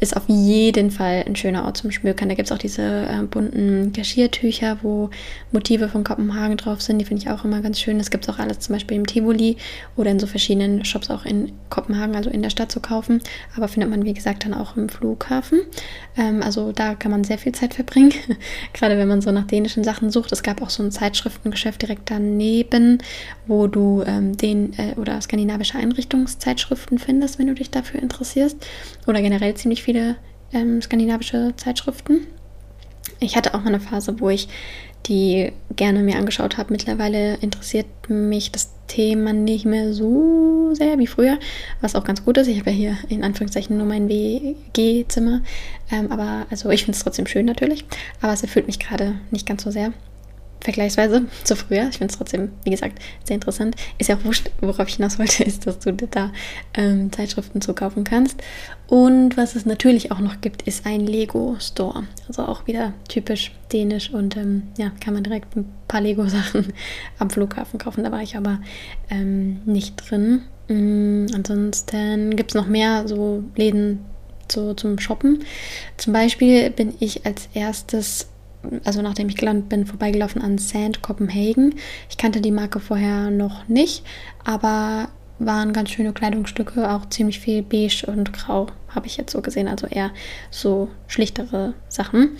Ist 0.00 0.16
auf 0.16 0.24
jeden 0.28 0.90
Fall 0.90 1.24
ein 1.26 1.34
schöner 1.34 1.64
Ort 1.64 1.78
zum 1.78 1.90
Schmökern. 1.90 2.28
Da 2.28 2.34
gibt 2.34 2.48
es 2.48 2.52
auch 2.52 2.58
diese 2.58 2.82
äh, 2.82 3.22
bunten 3.22 3.92
Geschirrtücher, 3.92 4.78
wo 4.82 5.10
Motive 5.50 5.88
von 5.88 6.04
Kopenhagen 6.04 6.56
drauf 6.58 6.82
sind. 6.82 6.98
Die 6.98 7.04
finde 7.06 7.22
ich 7.22 7.30
auch 7.30 7.44
immer 7.44 7.62
ganz 7.62 7.80
schön. 7.80 7.98
Das 7.98 8.10
gibt 8.10 8.28
es 8.28 8.30
auch 8.32 8.38
alles 8.38 8.60
zum 8.60 8.74
Beispiel 8.74 8.98
im 8.98 9.06
Tivoli 9.06 9.56
oder 9.96 10.10
in 10.10 10.20
so 10.20 10.26
verschiedenen 10.26 10.84
Shops 10.84 11.10
auch 11.10 11.24
in 11.24 11.52
Kopenhagen, 11.70 12.14
also 12.14 12.28
in 12.30 12.42
der 12.42 12.50
Stadt 12.50 12.70
zu 12.70 12.80
kaufen. 12.80 13.22
Aber 13.56 13.66
findet 13.66 13.90
man, 13.90 14.04
wie 14.04 14.14
gesagt, 14.14 14.44
dann 14.44 14.54
auch 14.54 14.76
im 14.76 14.88
Flughafen. 14.88 15.62
Ähm, 16.16 16.42
also 16.42 16.70
da 16.72 16.94
kann 16.94 17.10
man 17.10 17.24
sehr 17.24 17.38
viel 17.38 17.52
Zeit 17.52 17.74
verbringen. 17.74 18.12
Gerade 18.74 18.98
wenn 18.98 19.08
man 19.08 19.22
so 19.22 19.32
nach 19.32 19.46
dänischen 19.46 19.84
Sachen 19.84 20.10
sucht. 20.10 20.30
Es 20.32 20.42
gab 20.42 20.60
auch 20.62 20.70
so 20.70 20.82
ein 20.82 20.92
Zeitschriftengeschäft 20.92 21.80
direkt 21.80 22.10
daneben, 22.10 22.98
wo 23.46 23.66
du 23.66 24.04
ähm, 24.06 24.36
den 24.36 24.78
äh, 24.78 24.94
oder 24.96 25.20
skandinavische 25.20 25.78
Einrichtungszeit 25.78 26.57
Zeitschriften 26.58 26.98
findest, 26.98 27.38
wenn 27.38 27.46
du 27.46 27.54
dich 27.54 27.70
dafür 27.70 28.02
interessierst. 28.02 28.56
Oder 29.06 29.22
generell 29.22 29.54
ziemlich 29.54 29.82
viele 29.82 30.16
ähm, 30.52 30.82
skandinavische 30.82 31.54
Zeitschriften. 31.56 32.26
Ich 33.20 33.36
hatte 33.36 33.54
auch 33.54 33.60
mal 33.60 33.68
eine 33.68 33.80
Phase, 33.80 34.20
wo 34.20 34.28
ich 34.28 34.48
die 35.06 35.52
gerne 35.76 36.00
mir 36.00 36.16
angeschaut 36.16 36.58
habe. 36.58 36.72
Mittlerweile 36.72 37.36
interessiert 37.36 37.86
mich 38.08 38.50
das 38.50 38.72
Thema 38.88 39.32
nicht 39.32 39.64
mehr 39.64 39.92
so 39.94 40.74
sehr 40.74 40.98
wie 40.98 41.06
früher, 41.06 41.38
was 41.80 41.94
auch 41.94 42.04
ganz 42.04 42.24
gut 42.24 42.36
ist. 42.38 42.48
Ich 42.48 42.58
habe 42.58 42.70
ja 42.70 42.76
hier 42.76 42.98
in 43.08 43.22
Anführungszeichen 43.22 43.76
nur 43.76 43.86
mein 43.86 44.08
WG-Zimmer. 44.08 45.42
Ähm, 45.92 46.10
aber 46.10 46.46
also 46.50 46.70
ich 46.70 46.84
finde 46.84 46.96
es 46.96 47.04
trotzdem 47.04 47.26
schön 47.26 47.46
natürlich, 47.46 47.84
aber 48.20 48.32
es 48.32 48.42
erfüllt 48.42 48.66
mich 48.66 48.80
gerade 48.80 49.14
nicht 49.30 49.46
ganz 49.46 49.62
so 49.62 49.70
sehr 49.70 49.92
vergleichsweise 50.60 51.26
zu 51.44 51.56
früher. 51.56 51.88
Ich 51.88 51.98
finde 51.98 52.12
es 52.12 52.18
trotzdem, 52.18 52.50
wie 52.64 52.70
gesagt, 52.70 53.00
sehr 53.24 53.34
interessant. 53.34 53.76
Ist 53.98 54.08
ja 54.08 54.16
auch 54.16 54.24
wurscht, 54.24 54.50
worauf 54.60 54.88
ich 54.88 54.96
hinaus 54.96 55.18
wollte, 55.18 55.44
ist, 55.44 55.66
dass 55.66 55.78
du 55.78 55.92
da 55.92 56.32
ähm, 56.74 57.12
Zeitschriften 57.12 57.60
zu 57.60 57.74
kaufen 57.74 58.04
kannst. 58.04 58.42
Und 58.88 59.36
was 59.36 59.54
es 59.54 59.66
natürlich 59.66 60.12
auch 60.12 60.20
noch 60.20 60.40
gibt, 60.40 60.62
ist 60.62 60.86
ein 60.86 61.06
Lego-Store. 61.06 62.04
Also 62.26 62.42
auch 62.42 62.66
wieder 62.66 62.94
typisch 63.08 63.52
dänisch 63.72 64.10
und 64.10 64.36
ähm, 64.36 64.62
ja, 64.78 64.90
kann 65.02 65.14
man 65.14 65.22
direkt 65.22 65.56
ein 65.56 65.66
paar 65.88 66.00
Lego-Sachen 66.00 66.72
am 67.18 67.30
Flughafen 67.30 67.78
kaufen. 67.78 68.04
Da 68.04 68.12
war 68.12 68.22
ich 68.22 68.36
aber 68.36 68.60
ähm, 69.10 69.60
nicht 69.66 69.96
drin. 69.96 70.42
Mhm, 70.68 71.26
ansonsten 71.34 72.36
gibt 72.36 72.50
es 72.50 72.54
noch 72.54 72.66
mehr 72.66 73.06
so 73.06 73.44
Läden 73.56 74.00
so 74.50 74.74
zum 74.74 74.98
Shoppen. 74.98 75.44
Zum 75.96 76.12
Beispiel 76.12 76.70
bin 76.70 76.94
ich 77.00 77.26
als 77.26 77.48
erstes 77.54 78.28
also 78.84 79.02
nachdem 79.02 79.28
ich 79.28 79.36
gelandet 79.36 79.68
bin, 79.68 79.86
vorbeigelaufen 79.86 80.42
an 80.42 80.58
Sand 80.58 81.02
Copenhagen. 81.02 81.74
Ich 82.10 82.16
kannte 82.16 82.40
die 82.40 82.50
Marke 82.50 82.80
vorher 82.80 83.30
noch 83.30 83.68
nicht, 83.68 84.04
aber 84.44 85.08
waren 85.38 85.72
ganz 85.72 85.90
schöne 85.90 86.12
Kleidungsstücke, 86.12 86.90
auch 86.90 87.08
ziemlich 87.10 87.38
viel 87.38 87.62
beige 87.62 88.04
und 88.06 88.32
grau, 88.32 88.66
habe 88.88 89.06
ich 89.06 89.16
jetzt 89.16 89.32
so 89.32 89.40
gesehen, 89.40 89.68
also 89.68 89.86
eher 89.86 90.10
so 90.50 90.88
schlichtere 91.06 91.74
Sachen. 91.88 92.30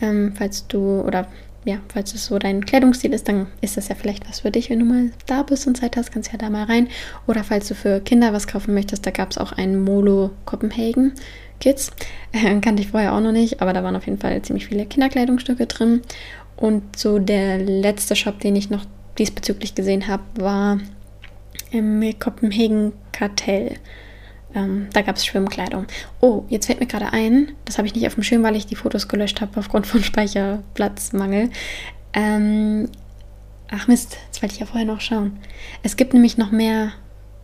Ähm, 0.00 0.32
falls 0.36 0.66
du 0.66 1.00
oder 1.02 1.28
ja, 1.64 1.76
falls 1.92 2.14
es 2.14 2.24
so 2.24 2.38
dein 2.38 2.64
Kleidungsstil 2.64 3.12
ist, 3.12 3.28
dann 3.28 3.46
ist 3.60 3.76
das 3.76 3.88
ja 3.88 3.94
vielleicht 3.94 4.26
was 4.28 4.40
für 4.40 4.50
dich, 4.50 4.70
wenn 4.70 4.78
du 4.78 4.86
mal 4.86 5.10
da 5.26 5.42
bist 5.42 5.66
und 5.66 5.76
Zeit 5.76 5.96
hast, 5.96 6.10
kannst 6.10 6.32
ja 6.32 6.38
da 6.38 6.48
mal 6.48 6.64
rein. 6.64 6.88
Oder 7.26 7.44
falls 7.44 7.68
du 7.68 7.74
für 7.74 8.00
Kinder 8.00 8.32
was 8.32 8.46
kaufen 8.46 8.72
möchtest, 8.72 9.04
da 9.04 9.10
gab 9.10 9.30
es 9.30 9.38
auch 9.38 9.52
einen 9.52 9.82
Molo 9.82 10.30
Copenhagen 10.46 11.12
Kids. 11.60 11.90
Äh, 12.32 12.60
kannte 12.60 12.82
ich 12.82 12.88
vorher 12.88 13.14
auch 13.14 13.20
noch 13.20 13.32
nicht, 13.32 13.62
aber 13.62 13.72
da 13.72 13.84
waren 13.84 13.96
auf 13.96 14.06
jeden 14.06 14.18
Fall 14.18 14.40
ziemlich 14.42 14.66
viele 14.66 14.86
Kinderkleidungsstücke 14.86 15.66
drin. 15.66 16.02
Und 16.56 16.98
so 16.98 17.18
der 17.18 17.58
letzte 17.58 18.16
Shop, 18.16 18.40
den 18.40 18.56
ich 18.56 18.70
noch 18.70 18.84
diesbezüglich 19.18 19.74
gesehen 19.74 20.08
habe, 20.08 20.22
war 20.36 20.78
im 21.70 22.02
Kopenhagen 22.18 22.92
Kartell. 23.12 23.76
Ähm, 24.54 24.88
da 24.92 25.02
gab 25.02 25.16
es 25.16 25.24
Schwimmkleidung. 25.24 25.86
Oh, 26.20 26.44
jetzt 26.48 26.66
fällt 26.66 26.80
mir 26.80 26.86
gerade 26.86 27.12
ein, 27.12 27.52
das 27.64 27.78
habe 27.78 27.86
ich 27.86 27.94
nicht 27.94 28.06
auf 28.06 28.14
dem 28.14 28.24
Schirm, 28.24 28.42
weil 28.42 28.56
ich 28.56 28.66
die 28.66 28.74
Fotos 28.74 29.08
gelöscht 29.08 29.40
habe 29.40 29.58
aufgrund 29.58 29.86
von 29.86 30.02
Speicherplatzmangel. 30.04 31.50
Ähm, 32.12 32.88
ach 33.70 33.86
Mist, 33.86 34.16
das 34.30 34.42
wollte 34.42 34.54
ich 34.54 34.60
ja 34.60 34.66
vorher 34.66 34.86
noch 34.86 35.00
schauen. 35.00 35.38
Es 35.82 35.96
gibt 35.96 36.14
nämlich 36.14 36.36
noch 36.36 36.50
mehr 36.50 36.92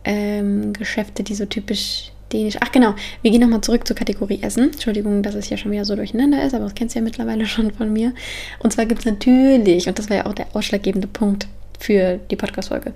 ähm, 0.03 0.73
Geschäfte, 0.73 1.23
die 1.23 1.35
so 1.35 1.45
typisch 1.45 2.11
Dänisch. 2.33 2.57
Ach 2.59 2.71
genau, 2.71 2.93
wir 3.21 3.31
gehen 3.31 3.41
nochmal 3.41 3.61
zurück 3.61 3.87
zur 3.87 3.95
Kategorie 3.95 4.39
Essen. 4.41 4.71
Entschuldigung, 4.71 5.23
dass 5.23 5.35
es 5.35 5.47
hier 5.47 5.57
schon 5.57 5.71
wieder 5.71 5.85
so 5.85 5.95
durcheinander 5.95 6.43
ist, 6.43 6.53
aber 6.53 6.65
das 6.65 6.75
kennst 6.75 6.95
du 6.95 6.99
ja 6.99 7.03
mittlerweile 7.03 7.45
schon 7.47 7.71
von 7.71 7.91
mir. 7.91 8.13
Und 8.59 8.73
zwar 8.73 8.85
gibt 8.85 8.99
es 8.99 9.05
natürlich, 9.05 9.87
und 9.87 9.97
das 9.97 10.09
war 10.09 10.17
ja 10.17 10.25
auch 10.25 10.33
der 10.33 10.47
ausschlaggebende 10.53 11.07
Punkt 11.07 11.47
für 11.79 12.19
die 12.31 12.35
Podcast-Folge, 12.35 12.93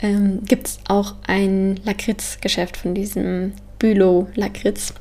ähm, 0.00 0.40
gibt 0.44 0.66
es 0.66 0.78
auch 0.88 1.14
ein 1.26 1.80
Lakritz-Geschäft 1.84 2.76
von 2.76 2.94
diesem 2.94 3.52
Bülow-Lakritz. 3.78 4.92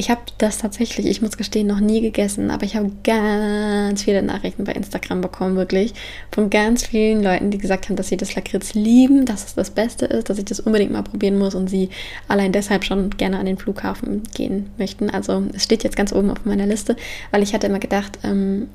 Ich 0.00 0.10
habe 0.10 0.20
das 0.38 0.58
tatsächlich, 0.58 1.06
ich 1.06 1.22
muss 1.22 1.36
gestehen, 1.36 1.66
noch 1.66 1.80
nie 1.80 2.00
gegessen, 2.00 2.52
aber 2.52 2.62
ich 2.62 2.76
habe 2.76 2.92
ganz 3.02 4.04
viele 4.04 4.22
Nachrichten 4.22 4.62
bei 4.62 4.70
Instagram 4.70 5.20
bekommen, 5.20 5.56
wirklich, 5.56 5.92
von 6.30 6.50
ganz 6.50 6.86
vielen 6.86 7.20
Leuten, 7.20 7.50
die 7.50 7.58
gesagt 7.58 7.88
haben, 7.88 7.96
dass 7.96 8.06
sie 8.06 8.16
das 8.16 8.36
Lakritz 8.36 8.74
lieben, 8.74 9.26
dass 9.26 9.44
es 9.44 9.54
das 9.56 9.70
Beste 9.70 10.06
ist, 10.06 10.30
dass 10.30 10.38
ich 10.38 10.44
das 10.44 10.60
unbedingt 10.60 10.92
mal 10.92 11.02
probieren 11.02 11.36
muss 11.36 11.56
und 11.56 11.68
sie 11.68 11.88
allein 12.28 12.52
deshalb 12.52 12.84
schon 12.84 13.10
gerne 13.10 13.40
an 13.40 13.46
den 13.46 13.58
Flughafen 13.58 14.22
gehen 14.36 14.70
möchten. 14.78 15.10
Also 15.10 15.42
es 15.52 15.64
steht 15.64 15.82
jetzt 15.82 15.96
ganz 15.96 16.12
oben 16.12 16.30
auf 16.30 16.44
meiner 16.44 16.66
Liste, 16.66 16.94
weil 17.32 17.42
ich 17.42 17.52
hatte 17.52 17.66
immer 17.66 17.80
gedacht, 17.80 18.20
ähm, 18.22 18.68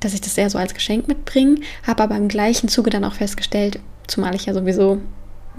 dass 0.00 0.14
ich 0.14 0.22
das 0.22 0.38
eher 0.38 0.48
so 0.48 0.56
als 0.56 0.72
Geschenk 0.72 1.08
mitbringe, 1.08 1.56
habe 1.86 2.02
aber 2.04 2.16
im 2.16 2.28
gleichen 2.28 2.68
Zuge 2.68 2.88
dann 2.88 3.04
auch 3.04 3.12
festgestellt, 3.12 3.80
zumal 4.06 4.34
ich 4.34 4.46
ja 4.46 4.54
sowieso 4.54 4.96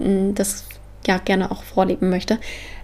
mh, 0.00 0.08
mm, 0.08 0.34
das 0.34 0.64
ja 1.06 1.18
gerne 1.18 1.52
auch 1.52 1.62
vorleben 1.62 2.10
möchte, 2.10 2.38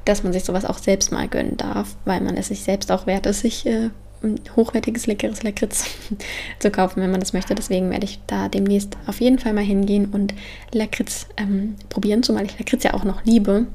dass 0.09 0.23
man 0.23 0.33
sich 0.33 0.45
sowas 0.45 0.65
auch 0.65 0.79
selbst 0.79 1.13
mal 1.13 1.29
gönnen 1.29 1.57
darf, 1.57 1.97
weil 2.05 2.21
man 2.21 2.37
es 2.37 2.49
sich 2.49 2.63
selbst 2.63 2.91
auch 2.91 3.07
wert 3.07 3.27
ist, 3.27 3.41
sich 3.41 3.67
äh, 3.67 3.91
ein 4.23 4.41
hochwertiges, 4.57 5.07
leckeres 5.07 5.43
Lakritz 5.43 5.85
zu 6.59 6.71
kaufen, 6.71 7.03
wenn 7.03 7.11
man 7.11 7.21
das 7.21 7.33
möchte. 7.33 7.55
Deswegen 7.55 7.91
werde 7.91 8.05
ich 8.05 8.21
da 8.27 8.49
demnächst 8.49 8.97
auf 9.07 9.21
jeden 9.21 9.39
Fall 9.39 9.53
mal 9.53 9.65
hingehen 9.65 10.07
und 10.07 10.35
Lakritz 10.73 11.27
ähm, 11.37 11.77
probieren, 11.89 12.23
zumal 12.23 12.45
ich 12.45 12.59
Lakritz 12.59 12.85
ja 12.85 12.95
auch 12.95 13.05
noch 13.05 13.25
liebe. 13.25 13.67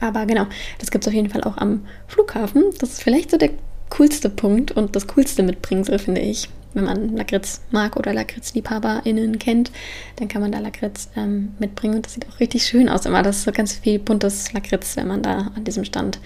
Aber 0.00 0.26
genau, 0.26 0.46
das 0.78 0.90
gibt 0.90 1.04
es 1.04 1.08
auf 1.08 1.14
jeden 1.14 1.28
Fall 1.28 1.42
auch 1.44 1.58
am 1.58 1.86
Flughafen. 2.06 2.64
Das 2.78 2.90
ist 2.90 3.02
vielleicht 3.02 3.30
so 3.30 3.36
der 3.36 3.50
coolste 3.96 4.30
Punkt 4.30 4.72
und 4.72 4.96
das 4.96 5.06
coolste 5.08 5.42
Mitbringsel, 5.42 5.98
finde 5.98 6.20
ich 6.20 6.48
wenn 6.74 6.84
man 6.84 7.16
Lakritz 7.16 7.60
mag 7.70 7.96
oder 7.96 8.12
LakritzliebhaberInnen 8.12 9.38
kennt, 9.38 9.70
dann 10.16 10.28
kann 10.28 10.42
man 10.42 10.52
da 10.52 10.58
Lakritz 10.58 11.10
ähm, 11.16 11.54
mitbringen 11.58 11.96
und 11.96 12.06
das 12.06 12.14
sieht 12.14 12.26
auch 12.28 12.40
richtig 12.40 12.64
schön 12.64 12.88
aus. 12.88 13.06
Immer 13.06 13.22
das 13.22 13.38
ist 13.38 13.44
so 13.44 13.52
ganz 13.52 13.74
viel 13.74 13.98
buntes 13.98 14.52
Lakritz, 14.52 14.96
wenn 14.96 15.08
man 15.08 15.22
da 15.22 15.52
an 15.54 15.64
diesem 15.64 15.84
Stand 15.84 16.20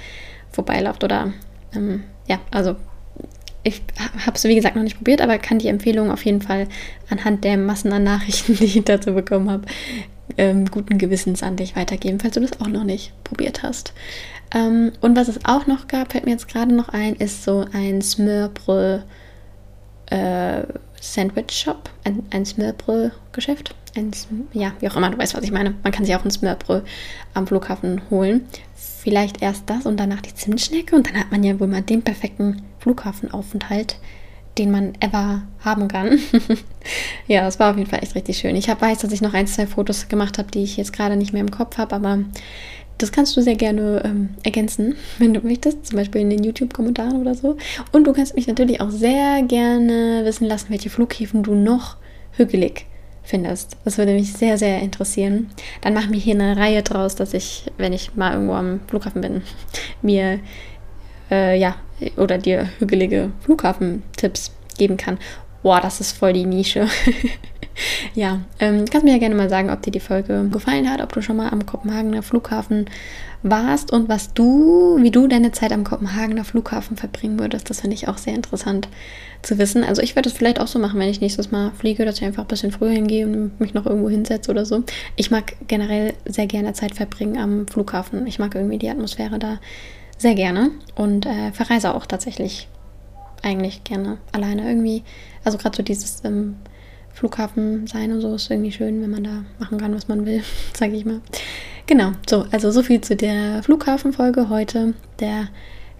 vorbeiläuft 0.50 1.04
oder 1.04 1.32
ähm, 1.74 2.04
ja, 2.28 2.40
also 2.50 2.76
ich 3.62 3.82
habe 4.24 4.36
es 4.36 4.44
wie 4.44 4.54
gesagt 4.54 4.76
noch 4.76 4.84
nicht 4.84 4.96
probiert, 4.96 5.20
aber 5.20 5.38
kann 5.38 5.58
die 5.58 5.68
Empfehlung 5.68 6.12
auf 6.12 6.24
jeden 6.24 6.40
Fall 6.40 6.68
anhand 7.10 7.42
der 7.42 7.56
Massen 7.56 7.92
an 7.92 8.04
Nachrichten, 8.04 8.54
die 8.60 8.64
ich 8.64 8.84
dazu 8.84 9.12
bekommen 9.12 9.50
habe, 9.50 9.66
ähm, 10.38 10.66
guten 10.66 10.98
Gewissens 10.98 11.42
an 11.42 11.56
dich 11.56 11.74
weitergeben, 11.74 12.20
falls 12.20 12.34
du 12.34 12.40
das 12.40 12.60
auch 12.60 12.68
noch 12.68 12.84
nicht 12.84 13.12
probiert 13.24 13.62
hast. 13.62 13.92
Ähm, 14.54 14.92
und 15.00 15.16
was 15.16 15.28
es 15.28 15.44
auch 15.44 15.66
noch 15.66 15.88
gab, 15.88 16.12
fällt 16.12 16.24
mir 16.24 16.32
jetzt 16.32 16.48
gerade 16.48 16.74
noch 16.74 16.88
ein, 16.88 17.14
ist 17.16 17.44
so 17.44 17.64
ein 17.72 18.00
Smørbrød 18.02 19.04
äh, 20.06 20.62
Sandwich 21.00 21.52
Shop, 21.52 21.90
ein, 22.04 22.24
ein 22.30 22.44
Smørbrød-Geschäft. 22.44 23.74
Ein, 23.96 24.10
ja, 24.52 24.72
wie 24.80 24.88
auch 24.88 24.96
immer, 24.96 25.10
du 25.10 25.18
weißt, 25.18 25.34
was 25.34 25.44
ich 25.44 25.52
meine. 25.52 25.74
Man 25.82 25.92
kann 25.92 26.04
sich 26.04 26.14
auch 26.14 26.24
ein 26.24 26.30
Smørbrød 26.30 26.84
am 27.34 27.46
Flughafen 27.46 28.02
holen. 28.10 28.46
Vielleicht 28.74 29.42
erst 29.42 29.68
das 29.70 29.86
und 29.86 29.98
danach 29.98 30.20
die 30.20 30.34
Zimtschnecke 30.34 30.96
und 30.96 31.06
dann 31.06 31.18
hat 31.18 31.30
man 31.30 31.44
ja 31.44 31.58
wohl 31.58 31.68
mal 31.68 31.82
den 31.82 32.02
perfekten 32.02 32.62
Flughafenaufenthalt, 32.80 33.98
den 34.58 34.70
man 34.70 34.94
ever 35.00 35.42
haben 35.60 35.88
kann. 35.88 36.18
ja, 37.28 37.42
das 37.42 37.58
war 37.58 37.70
auf 37.70 37.76
jeden 37.78 37.88
Fall 37.88 38.02
echt 38.02 38.14
richtig 38.14 38.38
schön. 38.38 38.56
Ich 38.56 38.68
hab, 38.68 38.82
weiß, 38.82 38.98
dass 38.98 39.12
ich 39.12 39.22
noch 39.22 39.34
ein, 39.34 39.46
zwei 39.46 39.66
Fotos 39.66 40.08
gemacht 40.08 40.38
habe, 40.38 40.50
die 40.50 40.62
ich 40.62 40.76
jetzt 40.76 40.92
gerade 40.92 41.16
nicht 41.16 41.32
mehr 41.32 41.42
im 41.42 41.50
Kopf 41.50 41.78
habe, 41.78 41.94
aber 41.94 42.18
das 42.98 43.12
kannst 43.12 43.36
du 43.36 43.42
sehr 43.42 43.56
gerne 43.56 44.02
ähm, 44.04 44.30
ergänzen, 44.42 44.96
wenn 45.18 45.34
du 45.34 45.40
möchtest, 45.40 45.86
zum 45.86 45.96
Beispiel 45.98 46.20
in 46.20 46.30
den 46.30 46.44
YouTube-Kommentaren 46.44 47.20
oder 47.20 47.34
so. 47.34 47.56
Und 47.92 48.06
du 48.06 48.12
kannst 48.12 48.34
mich 48.34 48.46
natürlich 48.46 48.80
auch 48.80 48.90
sehr 48.90 49.42
gerne 49.42 50.22
wissen 50.24 50.46
lassen, 50.46 50.70
welche 50.70 50.90
Flughäfen 50.90 51.42
du 51.42 51.54
noch 51.54 51.96
hügelig 52.32 52.86
findest. 53.22 53.76
Das 53.84 53.98
würde 53.98 54.14
mich 54.14 54.32
sehr, 54.32 54.56
sehr 54.56 54.80
interessieren. 54.80 55.50
Dann 55.80 55.94
machen 55.94 56.12
wir 56.12 56.20
hier 56.20 56.34
eine 56.34 56.56
Reihe 56.56 56.82
draus, 56.82 57.16
dass 57.16 57.34
ich, 57.34 57.70
wenn 57.76 57.92
ich 57.92 58.14
mal 58.14 58.32
irgendwo 58.32 58.54
am 58.54 58.80
Flughafen 58.86 59.20
bin, 59.20 59.42
mir 60.02 60.40
äh, 61.30 61.58
ja 61.58 61.76
oder 62.16 62.38
dir 62.38 62.68
hügelige 62.78 63.32
Flughafentipps 63.40 64.52
geben 64.78 64.96
kann. 64.96 65.18
Boah, 65.62 65.80
das 65.80 66.00
ist 66.00 66.12
voll 66.12 66.32
die 66.32 66.46
Nische. 66.46 66.88
ja, 68.14 68.40
ähm, 68.58 68.84
kannst 68.90 69.04
mir 69.04 69.12
ja 69.12 69.18
gerne 69.18 69.34
mal 69.34 69.48
sagen, 69.48 69.70
ob 69.70 69.82
dir 69.82 69.90
die 69.90 70.00
Folge 70.00 70.48
gefallen 70.50 70.90
hat, 70.90 71.00
ob 71.00 71.12
du 71.12 71.22
schon 71.22 71.36
mal 71.36 71.50
am 71.50 71.66
Kopenhagener 71.66 72.22
Flughafen 72.22 72.86
warst 73.42 73.92
und 73.92 74.08
was 74.08 74.32
du, 74.32 74.98
wie 75.00 75.10
du 75.10 75.28
deine 75.28 75.52
Zeit 75.52 75.72
am 75.72 75.84
Kopenhagener 75.84 76.44
Flughafen 76.44 76.96
verbringen 76.96 77.38
würdest. 77.38 77.70
Das 77.70 77.80
finde 77.80 77.94
ich 77.94 78.08
auch 78.08 78.18
sehr 78.18 78.34
interessant 78.34 78.88
zu 79.42 79.58
wissen. 79.58 79.84
Also 79.84 80.02
ich 80.02 80.16
würde 80.16 80.28
es 80.28 80.34
vielleicht 80.34 80.60
auch 80.60 80.66
so 80.66 80.78
machen, 80.78 80.98
wenn 80.98 81.08
ich 81.08 81.20
nächstes 81.20 81.50
Mal 81.50 81.70
fliege, 81.72 82.04
dass 82.04 82.18
ich 82.18 82.24
einfach 82.24 82.42
ein 82.44 82.48
bisschen 82.48 82.72
früher 82.72 82.90
hingehe 82.90 83.26
und 83.26 83.60
mich 83.60 83.74
noch 83.74 83.86
irgendwo 83.86 84.08
hinsetze 84.08 84.50
oder 84.50 84.64
so. 84.64 84.82
Ich 85.14 85.30
mag 85.30 85.54
generell 85.68 86.14
sehr 86.24 86.46
gerne 86.46 86.72
Zeit 86.72 86.94
verbringen 86.94 87.38
am 87.38 87.68
Flughafen. 87.68 88.26
Ich 88.26 88.38
mag 88.38 88.54
irgendwie 88.54 88.78
die 88.78 88.90
Atmosphäre 88.90 89.38
da 89.38 89.58
sehr 90.18 90.34
gerne 90.34 90.70
und 90.94 91.26
äh, 91.26 91.52
verreise 91.52 91.94
auch 91.94 92.06
tatsächlich 92.06 92.68
eigentlich 93.42 93.84
gerne 93.84 94.18
alleine 94.32 94.66
irgendwie. 94.66 95.04
Also 95.44 95.58
gerade 95.58 95.76
so 95.76 95.82
dieses 95.82 96.24
ähm, 96.24 96.56
Flughafen 97.16 97.86
sein 97.86 98.12
und 98.12 98.20
so 98.20 98.34
ist 98.34 98.50
irgendwie 98.50 98.72
schön, 98.72 99.00
wenn 99.00 99.10
man 99.10 99.24
da 99.24 99.44
machen 99.58 99.78
kann, 99.78 99.94
was 99.94 100.06
man 100.06 100.26
will, 100.26 100.42
sage 100.76 100.92
ich 100.92 101.06
mal. 101.06 101.22
Genau, 101.86 102.12
so, 102.28 102.46
also 102.50 102.70
so 102.70 102.82
viel 102.82 103.00
zu 103.00 103.16
der 103.16 103.62
Flughafenfolge 103.62 104.50
heute. 104.50 104.92
Der 105.18 105.48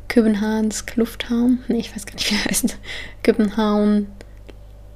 Köbenhavns 0.09 0.85
Lufthavn. 0.95 1.61
Nee, 1.69 1.79
ich 1.79 1.95
weiß 1.95 2.05
gar 2.05 2.15
nicht, 2.15 2.31
wie 2.31 2.35
er 2.35 2.45
heißt. 2.45 2.77
Köbenhavn 3.23 4.09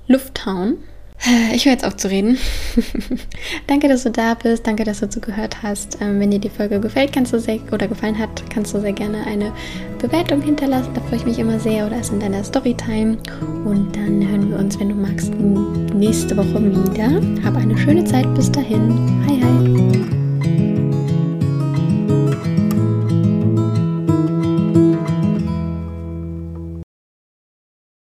Lufthavn. 0.09 0.77
Ich 1.53 1.67
höre 1.67 1.73
jetzt 1.73 1.85
auf 1.85 1.97
zu 1.97 2.09
reden. 2.09 2.39
danke, 3.67 3.89
dass 3.89 4.05
du 4.05 4.11
da 4.11 4.35
bist. 4.35 4.67
Danke, 4.67 4.85
dass 4.85 5.01
du 5.01 5.09
zugehört 5.09 5.63
hast. 5.63 5.99
Ähm, 6.01 6.19
wenn 6.19 6.31
dir 6.31 6.39
die 6.39 6.49
Folge 6.49 6.81
gefällt, 6.81 7.13
kannst 7.13 7.33
du 7.33 7.41
sehr 7.41 7.59
oder 7.73 7.89
gefallen 7.89 8.19
hat, 8.19 8.43
kannst 8.51 8.73
du 8.73 8.81
sehr 8.81 8.93
gerne 8.93 9.27
eine 9.27 9.53
Bewertung 9.99 10.41
hinterlassen. 10.41 10.91
Da 10.95 11.01
freue 11.03 11.19
ich 11.19 11.27
mich 11.27 11.39
immer 11.39 11.61
sehr. 11.61 11.87
Oder 11.87 11.97
es 11.97 12.09
in 12.09 12.21
deiner 12.21 12.43
Storytime. 12.43 13.19
Und 13.65 13.95
dann 13.95 14.27
hören 14.27 14.51
wir 14.51 14.59
uns, 14.59 14.79
wenn 14.81 14.89
du 14.89 14.95
magst, 14.95 15.33
nächste 15.95 16.37
Woche 16.37 16.61
wieder. 16.63 17.21
Hab 17.45 17.57
eine 17.57 17.77
schöne 17.77 18.05
Zeit. 18.05 18.33
Bis 18.35 18.51
dahin. 18.51 19.25
Hi, 19.29 19.41
hi. 19.43 19.60